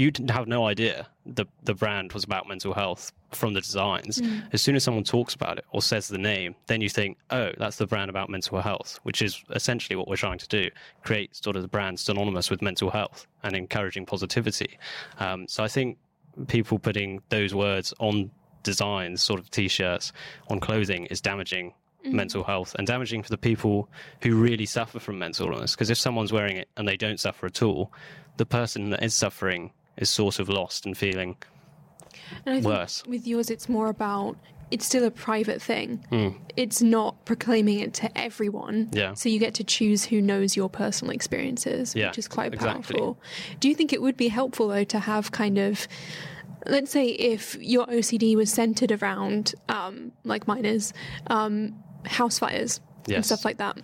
You 0.00 0.06
would 0.06 0.30
have 0.30 0.48
no 0.48 0.64
idea 0.64 1.08
the 1.26 1.44
the 1.62 1.74
brand 1.74 2.14
was 2.14 2.24
about 2.24 2.48
mental 2.48 2.72
health 2.72 3.12
from 3.32 3.52
the 3.52 3.60
designs. 3.60 4.22
As 4.50 4.62
soon 4.62 4.74
as 4.74 4.82
someone 4.82 5.04
talks 5.04 5.34
about 5.34 5.58
it 5.58 5.66
or 5.72 5.82
says 5.82 6.08
the 6.08 6.16
name, 6.16 6.54
then 6.68 6.80
you 6.80 6.88
think, 6.88 7.18
oh, 7.28 7.50
that's 7.58 7.76
the 7.76 7.86
brand 7.86 8.08
about 8.08 8.30
mental 8.30 8.62
health, 8.62 8.98
which 9.02 9.20
is 9.20 9.44
essentially 9.50 9.96
what 9.96 10.08
we're 10.08 10.16
trying 10.16 10.38
to 10.38 10.48
do: 10.48 10.70
create 11.04 11.36
sort 11.36 11.54
of 11.54 11.60
the 11.60 11.68
brand 11.68 12.00
synonymous 12.00 12.48
with 12.48 12.62
mental 12.62 12.88
health 12.90 13.26
and 13.42 13.54
encouraging 13.54 14.06
positivity. 14.06 14.78
Um, 15.18 15.46
so 15.48 15.62
I 15.62 15.68
think 15.68 15.98
people 16.46 16.78
putting 16.78 17.20
those 17.28 17.54
words 17.54 17.92
on 17.98 18.30
designs, 18.62 19.20
sort 19.20 19.38
of 19.38 19.50
t-shirts, 19.50 20.14
on 20.48 20.60
clothing, 20.60 21.06
is 21.06 21.20
damaging 21.20 21.74
mental 22.04 22.42
health 22.42 22.74
and 22.78 22.86
damaging 22.86 23.22
for 23.22 23.28
the 23.28 23.36
people 23.50 23.90
who 24.22 24.34
really 24.34 24.64
suffer 24.64 24.98
from 24.98 25.18
mental 25.18 25.52
illness. 25.52 25.74
Because 25.74 25.90
if 25.90 25.98
someone's 25.98 26.32
wearing 26.32 26.56
it 26.56 26.70
and 26.78 26.88
they 26.88 26.96
don't 26.96 27.20
suffer 27.20 27.44
at 27.44 27.60
all, 27.62 27.92
the 28.38 28.46
person 28.46 28.88
that 28.88 29.02
is 29.02 29.14
suffering 29.14 29.70
is 30.00 30.10
sort 30.10 30.38
of 30.38 30.48
lost 30.48 30.86
and 30.86 30.96
feeling 30.96 31.36
and 32.46 32.54
I 32.54 32.60
think 32.60 32.66
Worse. 32.66 33.04
with 33.06 33.26
yours 33.26 33.50
it's 33.50 33.68
more 33.68 33.88
about 33.88 34.36
it's 34.70 34.86
still 34.86 35.04
a 35.04 35.10
private 35.10 35.60
thing 35.60 36.38
it's 36.56 36.80
not 36.80 37.24
proclaiming 37.24 37.80
it 37.80 37.92
to 37.94 38.18
everyone 38.18 38.88
Yeah. 38.92 39.14
so 39.14 39.28
you 39.28 39.38
get 39.38 39.54
to 39.54 39.64
choose 39.64 40.04
who 40.04 40.20
knows 40.22 40.56
your 40.56 40.68
personal 40.70 41.12
experiences 41.12 41.94
Yeah, 41.94 42.08
which 42.08 42.18
is 42.18 42.28
quite 42.28 42.54
exactly. 42.54 42.96
powerful 42.98 43.18
do 43.58 43.68
you 43.68 43.74
think 43.74 43.92
it 43.92 44.00
would 44.00 44.16
be 44.16 44.28
helpful 44.28 44.68
though 44.68 44.84
to 44.84 44.98
have 45.00 45.32
kind 45.32 45.58
of 45.58 45.86
let's 46.66 46.90
say 46.90 47.06
if 47.08 47.56
your 47.60 47.86
OCD 47.86 48.36
was 48.36 48.52
centered 48.52 48.92
around, 48.92 49.54
um, 49.70 50.12
like 50.24 50.46
mine 50.46 50.66
is, 50.66 50.92
um, 51.28 51.74
house 52.04 52.38
fires 52.38 52.82
and 53.10 53.24
stuff 53.24 53.46
like 53.46 53.56
that. 53.56 53.78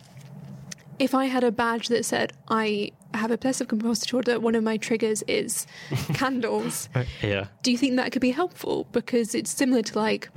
If 0.98 1.14
I 1.14 1.24
had 1.24 1.42
a 1.42 1.50
badge 1.50 1.88
that 1.88 2.04
said 2.04 2.34
I 2.48 2.90
have 3.16 3.30
obsessive 3.30 3.68
compulsive 3.68 4.04
disorder, 4.04 4.38
one 4.40 4.54
of 4.54 4.62
my 4.64 4.76
triggers 4.76 5.22
is 5.28 5.66
candles. 6.14 6.88
Uh, 6.94 7.04
yeah. 7.22 7.46
Do 7.62 7.72
you 7.72 7.78
think 7.78 7.96
that 7.96 8.12
could 8.12 8.22
be 8.22 8.30
helpful? 8.30 8.86
Because 8.92 9.34
it's 9.34 9.50
similar 9.50 9.82
to 9.82 9.98
like, 9.98 10.28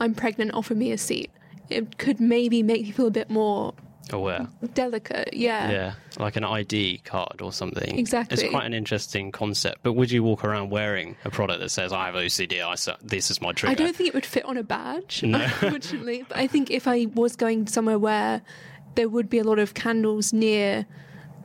I'm 0.00 0.14
pregnant, 0.14 0.52
offer 0.54 0.74
me 0.74 0.92
a 0.92 0.98
seat. 0.98 1.30
It 1.70 1.98
could 1.98 2.20
maybe 2.20 2.62
make 2.62 2.86
people 2.86 3.06
a 3.06 3.10
bit 3.10 3.28
more 3.30 3.74
Aware. 4.10 4.48
delicate. 4.72 5.34
Yeah. 5.34 5.70
Yeah, 5.70 5.92
like 6.18 6.36
an 6.36 6.44
ID 6.44 6.98
card 7.04 7.42
or 7.42 7.52
something. 7.52 7.98
Exactly. 7.98 8.38
It's 8.42 8.50
quite 8.50 8.64
an 8.64 8.72
interesting 8.72 9.30
concept. 9.32 9.80
But 9.82 9.92
would 9.92 10.10
you 10.10 10.22
walk 10.22 10.44
around 10.44 10.70
wearing 10.70 11.16
a 11.26 11.30
product 11.30 11.60
that 11.60 11.68
says, 11.70 11.92
I 11.92 12.06
have 12.06 12.14
OCD, 12.14 12.64
I 12.64 12.74
su- 12.76 12.92
this 13.02 13.30
is 13.30 13.42
my 13.42 13.52
trigger? 13.52 13.72
I 13.72 13.74
don't 13.74 13.94
think 13.94 14.08
it 14.08 14.14
would 14.14 14.24
fit 14.24 14.46
on 14.46 14.56
a 14.56 14.62
badge, 14.62 15.22
No. 15.22 15.38
unfortunately. 15.60 16.24
But 16.26 16.38
I 16.38 16.46
think 16.46 16.70
if 16.70 16.88
I 16.88 17.06
was 17.14 17.36
going 17.36 17.66
somewhere 17.66 17.98
where 17.98 18.40
there 18.94 19.10
would 19.10 19.28
be 19.28 19.38
a 19.38 19.44
lot 19.44 19.58
of 19.58 19.74
candles 19.74 20.32
near 20.32 20.86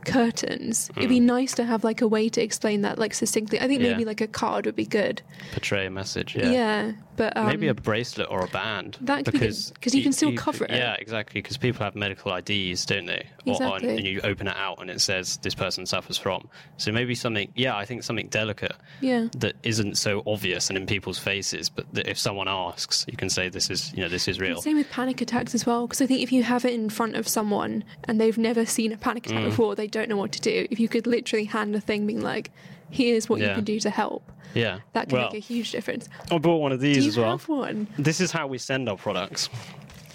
curtains, 0.05 0.89
it'd 0.95 1.09
be 1.09 1.19
nice 1.19 1.53
to 1.55 1.63
have 1.65 1.83
like 1.83 2.01
a 2.01 2.07
way 2.07 2.29
to 2.29 2.41
explain 2.41 2.81
that 2.81 2.97
like 2.99 3.13
succinctly. 3.13 3.59
I 3.59 3.67
think. 3.67 3.81
Yeah. 3.81 3.89
maybe 3.91 4.05
like 4.05 4.21
a 4.21 4.27
card 4.27 4.65
would 4.65 4.75
be 4.75 4.85
good. 4.85 5.21
Portray 5.51 5.85
a 5.85 5.89
message. 5.89 6.35
Yeah, 6.35 6.51
Yeah. 6.51 6.91
but 7.17 7.35
um, 7.35 7.47
Maybe 7.47 7.67
a 7.67 7.73
bracelet 7.73 8.27
or 8.29 8.43
a 8.43 8.47
band. 8.47 8.97
that 9.01 9.25
could 9.25 9.33
be 9.33 9.39
good, 9.39 9.55
'cause 9.81 9.93
you 9.95 10.03
can 10.03 10.13
still 10.13 10.33
cover 10.33 10.65
it. 10.65 10.71
Yeah, 10.71 10.93
exactly. 10.99 11.41
Because 11.41 11.57
people 11.57 11.83
have 11.83 11.95
medical 11.95 12.31
IDs, 12.33 12.85
don't 12.85 13.05
they? 13.05 13.25
Or 13.45 13.55
on- 13.55 13.61
Exactly. 13.83 13.97
and 13.97 14.05
you 14.05 14.21
open 14.23 14.47
it 14.47 14.55
out 14.55 14.79
and 14.81 14.89
it 14.89 15.01
says 15.01 15.37
this 15.37 15.55
person 15.55 15.85
suffers 15.85 16.17
from. 16.17 16.47
So 16.77 16.91
maybe 16.91 17.15
something, 17.15 17.51
yeah, 17.55 17.75
I 17.75 17.85
think 17.85 18.03
something 18.03 18.27
delicate 18.27 18.73
yeah. 19.01 19.27
that 19.37 19.55
isn't 19.63 19.97
so 19.97 20.23
obvious 20.25 20.69
and 20.69 20.77
in 20.77 20.85
people's 20.85 21.19
faces, 21.19 21.69
but 21.69 21.85
that 21.93 22.07
if 22.07 22.17
someone 22.17 22.47
asks, 22.47 23.05
you 23.09 23.17
can 23.17 23.29
say 23.29 23.49
this 23.49 23.69
is, 23.69 23.91
you 23.95 24.01
know, 24.03 24.09
this 24.09 24.27
is 24.27 24.39
real. 24.39 24.61
Same 24.61 24.77
with 24.77 24.89
panic 24.91 25.21
attacks 25.21 25.53
as 25.55 25.65
well, 25.65 25.87
because 25.87 26.01
I 26.01 26.05
think 26.05 26.21
if 26.21 26.31
you 26.31 26.43
have 26.43 26.65
it 26.65 26.73
in 26.73 26.89
front 26.89 27.15
of 27.15 27.27
someone 27.27 27.83
and 28.05 28.19
they've 28.21 28.37
never 28.37 28.65
seen 28.65 28.91
a 28.91 28.97
panic 28.97 29.23
Mm. 29.23 29.31
attack 29.31 29.45
before, 29.45 29.75
they 29.75 29.87
don't 29.93 30.09
know 30.09 30.17
what 30.17 30.31
to 30.33 30.41
do. 30.41 30.67
If 30.69 30.79
you 30.79 30.89
could 30.89 31.07
literally 31.07 31.45
hand 31.45 31.73
a 31.75 31.79
thing 31.79 32.05
being 32.05 32.21
like, 32.21 32.51
here's 32.89 33.29
what 33.29 33.39
you 33.39 33.47
can 33.47 33.63
do 33.63 33.79
to 33.79 33.89
help, 33.89 34.29
Yeah. 34.53 34.79
that 34.93 35.07
can 35.09 35.17
well, 35.19 35.29
make 35.31 35.35
a 35.35 35.45
huge 35.45 35.71
difference. 35.71 36.09
I 36.31 36.37
bought 36.37 36.57
one 36.57 36.71
of 36.73 36.79
Do 36.79 36.87
these 36.87 37.03
you 37.05 37.09
as 37.09 37.17
well. 37.17 37.31
have 37.37 37.47
one? 37.47 37.87
This 37.97 38.19
is 38.19 38.31
how 38.31 38.47
we 38.47 38.57
send 38.57 38.89
our 38.89 38.97
products 38.97 39.49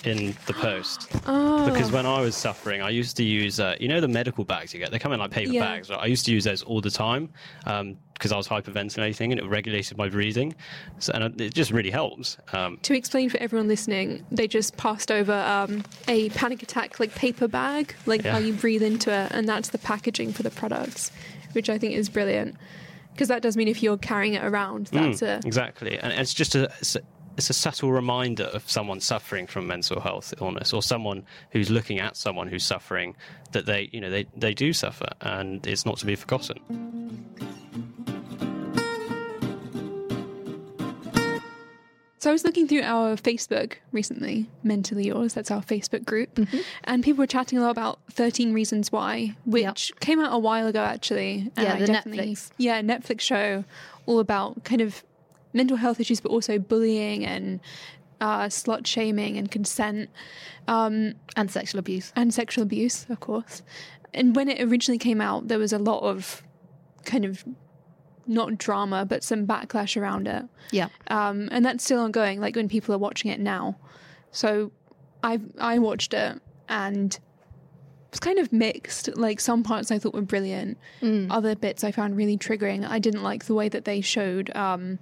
in 0.04 0.36
the 0.46 0.54
post. 0.54 1.08
Oh, 1.26 1.64
Because 1.64 1.90
when 1.90 2.06
I 2.06 2.20
was 2.20 2.36
suffering, 2.36 2.82
I 2.82 2.90
used 2.90 3.16
to 3.16 3.24
use, 3.24 3.58
uh, 3.60 3.74
you 3.80 3.88
know, 3.88 4.00
the 4.00 4.08
medical 4.08 4.44
bags 4.44 4.72
you 4.72 4.80
get. 4.80 4.90
They 4.90 4.98
come 4.98 5.12
in 5.12 5.18
like 5.20 5.30
paper 5.30 5.52
Yeah. 5.52 5.60
bags. 5.60 5.90
Right? 5.90 5.98
I 6.00 6.06
used 6.06 6.24
to 6.26 6.32
use 6.32 6.44
those 6.44 6.62
all 6.62 6.80
the 6.80 6.90
time 6.90 7.30
because 7.64 8.32
I 8.32 8.36
was 8.36 8.48
hyperventilating 8.48 9.30
and 9.30 9.38
it 9.38 9.46
regulated 9.46 9.96
my 9.98 10.08
breathing, 10.08 10.54
so, 10.98 11.12
and 11.14 11.40
it 11.40 11.54
just 11.54 11.70
really 11.70 11.90
helps. 11.90 12.36
Um, 12.52 12.78
to 12.82 12.94
explain 12.94 13.28
for 13.30 13.38
everyone 13.38 13.68
listening, 13.68 14.24
they 14.30 14.48
just 14.48 14.76
passed 14.76 15.10
over 15.10 15.32
um, 15.32 15.84
a 16.08 16.28
panic 16.30 16.62
attack 16.62 16.98
like 17.00 17.14
paper 17.14 17.48
bag, 17.48 17.94
like 18.06 18.24
Yeah. 18.24 18.32
how 18.32 18.38
you 18.38 18.52
breathe 18.54 18.82
into 18.82 19.10
it, 19.12 19.30
and 19.32 19.48
that's 19.48 19.68
the 19.70 19.78
packaging 19.78 20.32
for 20.32 20.42
the 20.42 20.50
products, 20.50 21.10
which 21.52 21.68
I 21.70 21.78
think 21.78 21.94
is 21.94 22.08
brilliant. 22.08 22.56
Because 23.12 23.28
that 23.28 23.42
does 23.42 23.56
mean 23.56 23.66
if 23.68 23.82
you're 23.82 23.96
carrying 23.98 24.34
it 24.34 24.44
around, 24.44 24.86
that's 24.92 25.22
mm, 25.22 25.26
a 25.42 25.46
exactly, 25.46 25.98
and 25.98 26.12
it's 26.12 26.32
just 26.34 26.54
a. 26.54 26.64
It's 26.80 26.94
a 26.96 27.00
it's 27.38 27.48
a 27.50 27.54
subtle 27.54 27.92
reminder 27.92 28.44
of 28.52 28.68
someone 28.68 29.00
suffering 29.00 29.46
from 29.46 29.66
mental 29.66 30.00
health 30.00 30.34
illness 30.40 30.72
or 30.72 30.82
someone 30.82 31.24
who's 31.52 31.70
looking 31.70 32.00
at 32.00 32.16
someone 32.16 32.48
who's 32.48 32.64
suffering 32.64 33.14
that 33.52 33.64
they 33.64 33.88
you 33.92 34.00
know 34.00 34.10
they, 34.10 34.26
they 34.36 34.52
do 34.52 34.72
suffer 34.72 35.08
and 35.20 35.64
it's 35.66 35.86
not 35.86 35.96
to 35.98 36.06
be 36.06 36.16
forgotten 36.16 36.58
So 42.20 42.30
I 42.30 42.32
was 42.32 42.42
looking 42.44 42.66
through 42.66 42.82
our 42.82 43.14
Facebook 43.14 43.74
recently, 43.92 44.50
Mentally 44.64 45.06
Yours, 45.06 45.34
that's 45.34 45.52
our 45.52 45.62
Facebook 45.62 46.04
group, 46.04 46.34
Mm-hmm. 46.34 46.58
and 46.82 47.04
people 47.04 47.22
were 47.22 47.28
chatting 47.28 47.58
a 47.60 47.62
lot 47.62 47.70
about 47.70 48.00
13 48.10 48.52
Reasons 48.52 48.90
Why, 48.90 49.36
which 49.46 49.92
came 50.00 50.18
out 50.18 50.32
a 50.34 50.38
while 50.38 50.66
ago 50.66 50.80
actually. 50.80 51.52
and 51.56 51.64
Yeah, 51.64 51.76
the 51.76 51.86
Netflix. 51.86 52.50
Yeah, 52.58 52.82
Netflix 52.82 53.20
show 53.20 53.62
all 54.06 54.18
about 54.18 54.64
kind 54.64 54.80
of 54.80 55.04
mental 55.52 55.76
health 55.76 56.00
issues, 56.00 56.20
but 56.20 56.30
also 56.30 56.58
bullying 56.58 57.24
and 57.24 57.60
uh, 58.20 58.44
slut 58.46 58.86
shaming 58.86 59.36
and 59.36 59.50
consent 59.50 60.10
and 60.66 61.14
sexual 61.50 61.78
abuse. 61.78 62.12
and 62.16 62.32
sexual 62.34 62.62
abuse, 62.62 63.06
of 63.08 63.20
course. 63.20 63.62
And 64.14 64.34
when 64.34 64.48
it 64.48 64.60
originally 64.60 64.98
came 64.98 65.20
out, 65.20 65.48
there 65.48 65.58
was 65.58 65.72
a 65.72 65.78
lot 65.78 66.02
of 66.02 66.42
kind 67.04 67.24
of 67.24 67.44
not 68.26 68.58
drama, 68.58 69.04
but 69.06 69.22
some 69.24 69.46
backlash 69.46 69.96
around 70.00 70.28
it 70.28 70.44
Yeah. 70.70 70.88
um, 71.08 71.48
and 71.50 71.64
that's 71.64 71.84
still 71.84 72.00
ongoing. 72.00 72.40
Like 72.40 72.56
when 72.56 72.68
people 72.68 72.94
are 72.94 72.98
watching 72.98 73.30
it 73.30 73.40
now, 73.40 73.76
so 74.32 74.72
I 75.22 75.40
I 75.58 75.78
watched 75.78 76.12
it 76.14 76.40
and 76.68 77.14
it 77.14 77.20
was 78.12 78.20
kind 78.20 78.38
of 78.38 78.52
mixed. 78.52 79.16
Like 79.16 79.40
some 79.40 79.62
parts 79.62 79.90
I 79.90 79.98
thought 79.98 80.12
were 80.14 80.20
brilliant, 80.22 80.76
other 81.30 81.54
bits 81.56 81.84
I 81.84 81.92
found 81.92 82.16
really 82.16 82.36
triggering. 82.36 82.86
I 82.86 82.98
didn't 82.98 83.22
like 83.22 83.44
the 83.46 83.54
way 83.54 83.68
that 83.70 83.84
they 83.86 84.00
showed 84.02 84.54
um, 84.54 84.98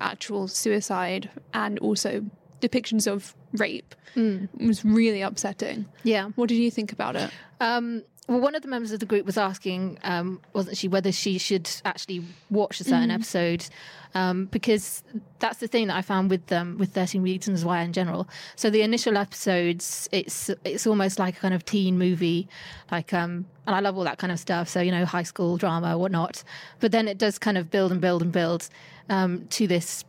actual 0.00 0.48
suicide 0.48 1.30
and 1.52 1.78
also 1.80 2.24
depictions 2.60 3.06
of 3.10 3.34
rape. 3.52 3.94
It 4.16 4.66
was 4.66 4.84
really 4.84 5.22
upsetting. 5.22 5.86
Yeah. 6.02 6.28
What 6.36 6.48
did 6.48 6.56
you 6.56 6.70
think 6.70 6.92
about 6.92 7.16
it? 7.16 7.30
Um, 7.60 8.04
well, 8.28 8.40
one 8.40 8.54
of 8.54 8.62
the 8.62 8.68
members 8.68 8.90
of 8.90 9.00
the 9.00 9.06
group 9.06 9.26
was 9.26 9.36
asking, 9.36 9.98
um, 10.02 10.40
wasn't 10.54 10.78
she, 10.78 10.88
whether 10.88 11.12
she 11.12 11.36
should 11.36 11.68
actually 11.84 12.24
watch 12.48 12.80
a 12.80 12.84
certain 12.84 13.10
episode, 13.10 13.66
um, 14.14 14.46
because 14.46 15.02
that's 15.40 15.58
the 15.58 15.66
thing 15.66 15.88
that 15.88 15.96
I 15.96 16.00
found 16.00 16.30
with 16.30 16.46
them 16.46 16.78
with 16.78 16.94
Thirteen 16.94 17.20
Reasons 17.22 17.66
Why 17.66 17.82
in 17.82 17.92
general. 17.92 18.26
So 18.56 18.70
the 18.70 18.80
initial 18.80 19.18
episodes, 19.18 20.08
it's 20.10 20.48
it's 20.64 20.86
almost 20.86 21.18
like 21.18 21.36
a 21.36 21.40
kind 21.40 21.52
of 21.52 21.66
teen 21.66 21.98
movie, 21.98 22.48
like 22.90 23.12
um, 23.12 23.44
and 23.66 23.76
I 23.76 23.80
love 23.80 23.98
all 23.98 24.04
that 24.04 24.16
kind 24.16 24.32
of 24.32 24.38
stuff. 24.38 24.70
So 24.70 24.80
you 24.80 24.90
know, 24.90 25.04
high 25.04 25.24
school 25.24 25.58
drama, 25.58 25.98
whatnot. 25.98 26.44
But 26.80 26.92
then 26.92 27.08
it 27.08 27.18
does 27.18 27.38
kind 27.38 27.58
of 27.58 27.70
build 27.70 27.92
and 27.92 28.00
build 28.00 28.22
and 28.22 28.32
build 28.32 28.70
um, 29.10 29.46
to 29.50 29.66
this 29.66 30.04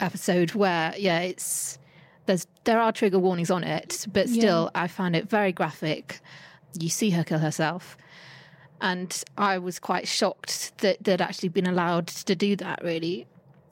episode 0.00 0.54
where, 0.54 0.94
yeah, 0.96 1.20
it's 1.20 1.78
there's 2.26 2.46
there 2.64 2.80
are 2.80 2.92
trigger 2.92 3.18
warnings 3.18 3.50
on 3.50 3.64
it, 3.64 4.06
but 4.12 4.28
Yeah. 4.28 4.40
still, 4.40 4.70
I 4.74 4.86
found 4.88 5.16
it 5.16 5.28
very 5.30 5.52
graphic. 5.52 6.20
You 6.78 6.90
see 6.90 7.10
her 7.10 7.24
kill 7.24 7.38
herself, 7.38 7.96
And 8.80 9.24
I 9.36 9.58
was 9.58 9.78
quite 9.80 10.06
shocked 10.06 10.72
that 10.78 11.02
they'd 11.02 11.20
actually 11.20 11.48
been 11.48 11.66
allowed 11.66 12.06
to 12.08 12.34
do 12.36 12.54
that, 12.56 12.80
really. 12.84 13.26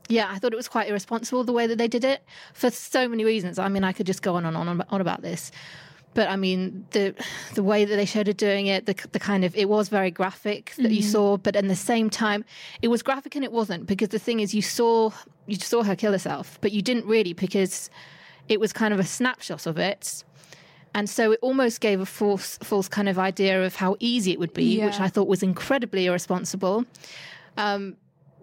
Yeah, 0.08 0.28
I 0.30 0.38
thought 0.38 0.52
it 0.52 0.56
was 0.56 0.68
quite 0.68 0.88
irresponsible 0.88 1.44
the 1.44 1.52
way 1.52 1.66
that 1.68 1.78
they 1.78 1.86
did 1.88 2.04
it 2.04 2.22
for 2.54 2.70
so 2.70 3.06
many 3.08 3.24
reasons. 3.24 3.58
I 3.58 3.68
mean, 3.68 3.84
I 3.84 3.92
could 3.92 4.06
just 4.06 4.22
go 4.22 4.34
on 4.34 4.44
and 4.44 4.56
on 4.56 4.66
and 4.68 4.82
on 4.88 5.00
about 5.00 5.22
this. 5.22 5.52
But 6.14 6.30
I 6.30 6.36
mean, 6.36 6.86
the 6.92 7.14
the 7.54 7.62
way 7.62 7.84
that 7.84 7.94
they 7.96 8.06
showed 8.06 8.26
her 8.26 8.32
doing 8.32 8.66
it, 8.66 8.86
the, 8.86 8.94
the 9.12 9.18
kind 9.18 9.44
of 9.44 9.54
it 9.54 9.68
was 9.68 9.88
very 9.88 10.10
graphic 10.10 10.72
that 10.78 10.90
you 10.90 11.02
saw, 11.02 11.36
but 11.36 11.56
at 11.56 11.68
the 11.68 11.76
same 11.76 12.08
time, 12.08 12.44
it 12.80 12.88
was 12.88 13.02
graphic 13.02 13.34
and 13.34 13.44
it 13.44 13.52
wasn't 13.52 13.86
because 13.86 14.08
the 14.08 14.18
thing 14.18 14.40
is, 14.40 14.54
you 14.54 14.62
saw 14.62 15.10
you 15.46 15.56
saw 15.56 15.82
her 15.82 15.94
kill 15.94 16.12
herself, 16.12 16.58
but 16.62 16.72
you 16.72 16.80
didn't 16.80 17.04
really 17.06 17.34
because 17.34 17.90
it 18.48 18.60
was 18.60 18.72
kind 18.72 18.94
of 18.94 19.00
a 19.00 19.04
snapshot 19.04 19.66
of 19.66 19.78
it, 19.78 20.24
and 20.94 21.10
so 21.10 21.32
it 21.32 21.38
almost 21.42 21.82
gave 21.82 22.00
a 22.00 22.06
false 22.06 22.56
false 22.62 22.88
kind 22.88 23.10
of 23.10 23.18
idea 23.18 23.62
of 23.62 23.76
how 23.76 23.96
easy 24.00 24.32
it 24.32 24.38
would 24.38 24.54
be, 24.54 24.82
which 24.82 25.00
I 25.00 25.08
thought 25.08 25.28
was 25.28 25.42
incredibly 25.42 26.06
irresponsible. 26.06 26.86
Um, 27.58 27.96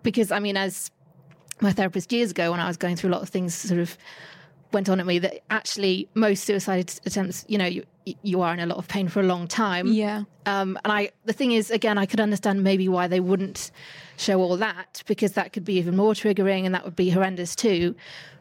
because 0.04 0.32
I 0.32 0.40
mean, 0.40 0.58
as 0.58 0.92
my 1.62 1.72
therapist 1.72 2.12
years 2.12 2.32
ago 2.32 2.52
when 2.52 2.60
I 2.60 2.68
was 2.68 2.78
going 2.78 2.96
through 2.96 3.10
a 3.10 3.14
lot 3.14 3.22
of 3.22 3.30
things 3.30 3.56
sort 3.56 3.80
of 3.80 3.98
went 4.74 4.90
on 4.90 5.00
at 5.00 5.06
me 5.06 5.20
that 5.20 5.42
actually 5.50 6.10
most 6.16 6.44
suicide 6.44 6.92
attempts, 7.06 7.46
you 7.48 7.58
know, 7.58 7.66
you, 7.66 7.86
you 8.24 8.42
are 8.42 8.54
in 8.54 8.60
a 8.60 8.66
lot 8.66 8.78
of 8.78 8.88
pain 8.88 9.08
for 9.08 9.20
a 9.20 9.24
long 9.24 9.48
time. 9.48 9.88
Yeah. 9.88 10.24
Um, 10.46 10.78
and 10.84 10.92
I, 10.92 11.12
the 11.26 11.34
thing 11.34 11.52
is, 11.54 11.72
again, 11.72 11.98
I 11.98 12.06
could 12.06 12.20
understand 12.20 12.64
maybe 12.64 12.90
why 12.90 13.08
they 13.08 13.20
wouldn't 13.20 13.72
show 14.18 14.42
all 14.42 14.58
that 14.58 15.04
because 15.08 15.34
that 15.34 15.54
could 15.54 15.64
be 15.64 15.76
even 15.76 15.96
more 15.96 16.14
triggering 16.14 16.66
and 16.66 16.74
that 16.76 16.84
would 16.84 16.96
be 16.96 17.10
horrendous 17.10 17.56
too. 17.56 17.96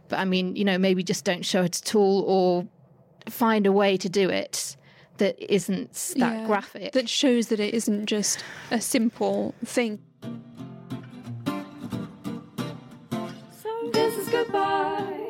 But 0.09 0.19
I 0.19 0.25
mean, 0.25 0.57
you 0.57 0.65
know, 0.65 0.79
maybe 0.79 1.03
just 1.05 1.25
don't 1.25 1.45
show 1.45 1.63
it 1.63 1.81
at 1.81 1.95
all 1.95 2.23
or 2.23 2.67
find 3.31 3.67
a 3.67 3.73
way 3.73 3.97
to 3.99 4.09
do 4.09 4.29
it 4.29 4.77
that 5.19 5.39
isn't 5.39 5.93
that 6.17 6.41
Yeah. 6.41 6.47
graphic. 6.47 6.93
That 6.93 7.09
shows 7.09 7.49
that 7.49 7.61
it 7.61 7.73
isn't 7.75 8.07
just 8.07 8.43
a 8.71 8.81
simple 8.81 9.55
thing. 9.65 10.01
So 13.63 13.91
this 13.93 14.17
is 14.17 14.29
goodbye 14.29 15.22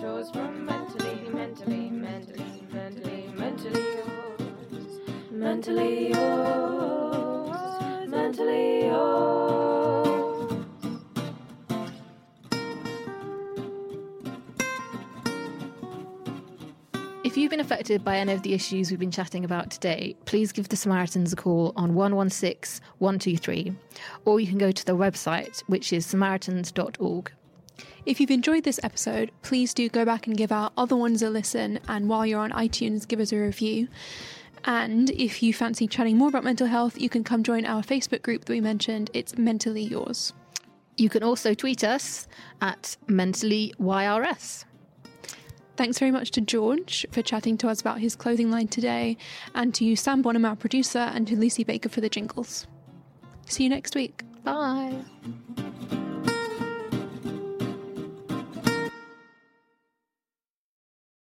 from 0.00 0.64
mentally, 0.64 1.28
mentally, 1.30 1.90
mentally, 1.90 2.64
mentally, 2.72 3.30
mentally 3.36 3.82
yours. 3.82 5.00
Mentally 5.30 6.08
yours. 6.08 8.08
Mentally 8.08 8.86
yours. 8.86 10.64
If 17.22 17.36
you've 17.36 17.50
been 17.50 17.60
affected 17.60 18.02
by 18.02 18.16
any 18.16 18.32
of 18.32 18.42
the 18.42 18.54
issues 18.54 18.90
we've 18.90 18.98
been 18.98 19.10
chatting 19.10 19.44
about 19.44 19.70
today, 19.70 20.16
please 20.24 20.50
give 20.50 20.70
the 20.70 20.76
Samaritans 20.76 21.34
a 21.34 21.36
call 21.36 21.74
on 21.76 21.94
116 21.94 22.82
123, 23.00 23.74
or 24.24 24.40
you 24.40 24.46
can 24.46 24.56
go 24.56 24.72
to 24.72 24.86
their 24.86 24.94
website, 24.94 25.60
which 25.66 25.92
is 25.92 26.06
samaritans.org. 26.06 27.32
If 28.06 28.20
you've 28.20 28.30
enjoyed 28.30 28.64
this 28.64 28.80
episode, 28.82 29.30
please 29.42 29.74
do 29.74 29.88
go 29.88 30.04
back 30.04 30.26
and 30.26 30.36
give 30.36 30.52
our 30.52 30.70
other 30.76 30.96
ones 30.96 31.22
a 31.22 31.30
listen. 31.30 31.78
And 31.88 32.08
while 32.08 32.24
you're 32.24 32.40
on 32.40 32.50
iTunes, 32.50 33.06
give 33.06 33.20
us 33.20 33.32
a 33.32 33.36
review. 33.36 33.88
And 34.64 35.10
if 35.10 35.42
you 35.42 35.54
fancy 35.54 35.86
chatting 35.86 36.16
more 36.16 36.28
about 36.28 36.44
mental 36.44 36.66
health, 36.66 37.00
you 37.00 37.08
can 37.08 37.24
come 37.24 37.42
join 37.42 37.64
our 37.64 37.82
Facebook 37.82 38.22
group 38.22 38.44
that 38.44 38.52
we 38.52 38.60
mentioned. 38.60 39.10
It's 39.14 39.38
Mentally 39.38 39.82
Yours. 39.82 40.32
You 40.96 41.08
can 41.08 41.22
also 41.22 41.54
tweet 41.54 41.82
us 41.82 42.28
at 42.60 42.96
mentallyYRS. 43.06 44.64
Thanks 45.76 45.98
very 45.98 46.10
much 46.10 46.30
to 46.32 46.42
George 46.42 47.06
for 47.10 47.22
chatting 47.22 47.56
to 47.58 47.68
us 47.68 47.80
about 47.80 48.00
his 48.00 48.14
clothing 48.14 48.50
line 48.50 48.68
today, 48.68 49.16
and 49.54 49.74
to 49.76 49.96
Sam 49.96 50.20
Bonham, 50.20 50.44
our 50.44 50.56
producer, 50.56 50.98
and 50.98 51.26
to 51.28 51.36
Lucy 51.36 51.64
Baker 51.64 51.88
for 51.88 52.02
the 52.02 52.10
jingles. 52.10 52.66
See 53.46 53.62
you 53.62 53.70
next 53.70 53.94
week. 53.94 54.22
Bye. 54.44 54.94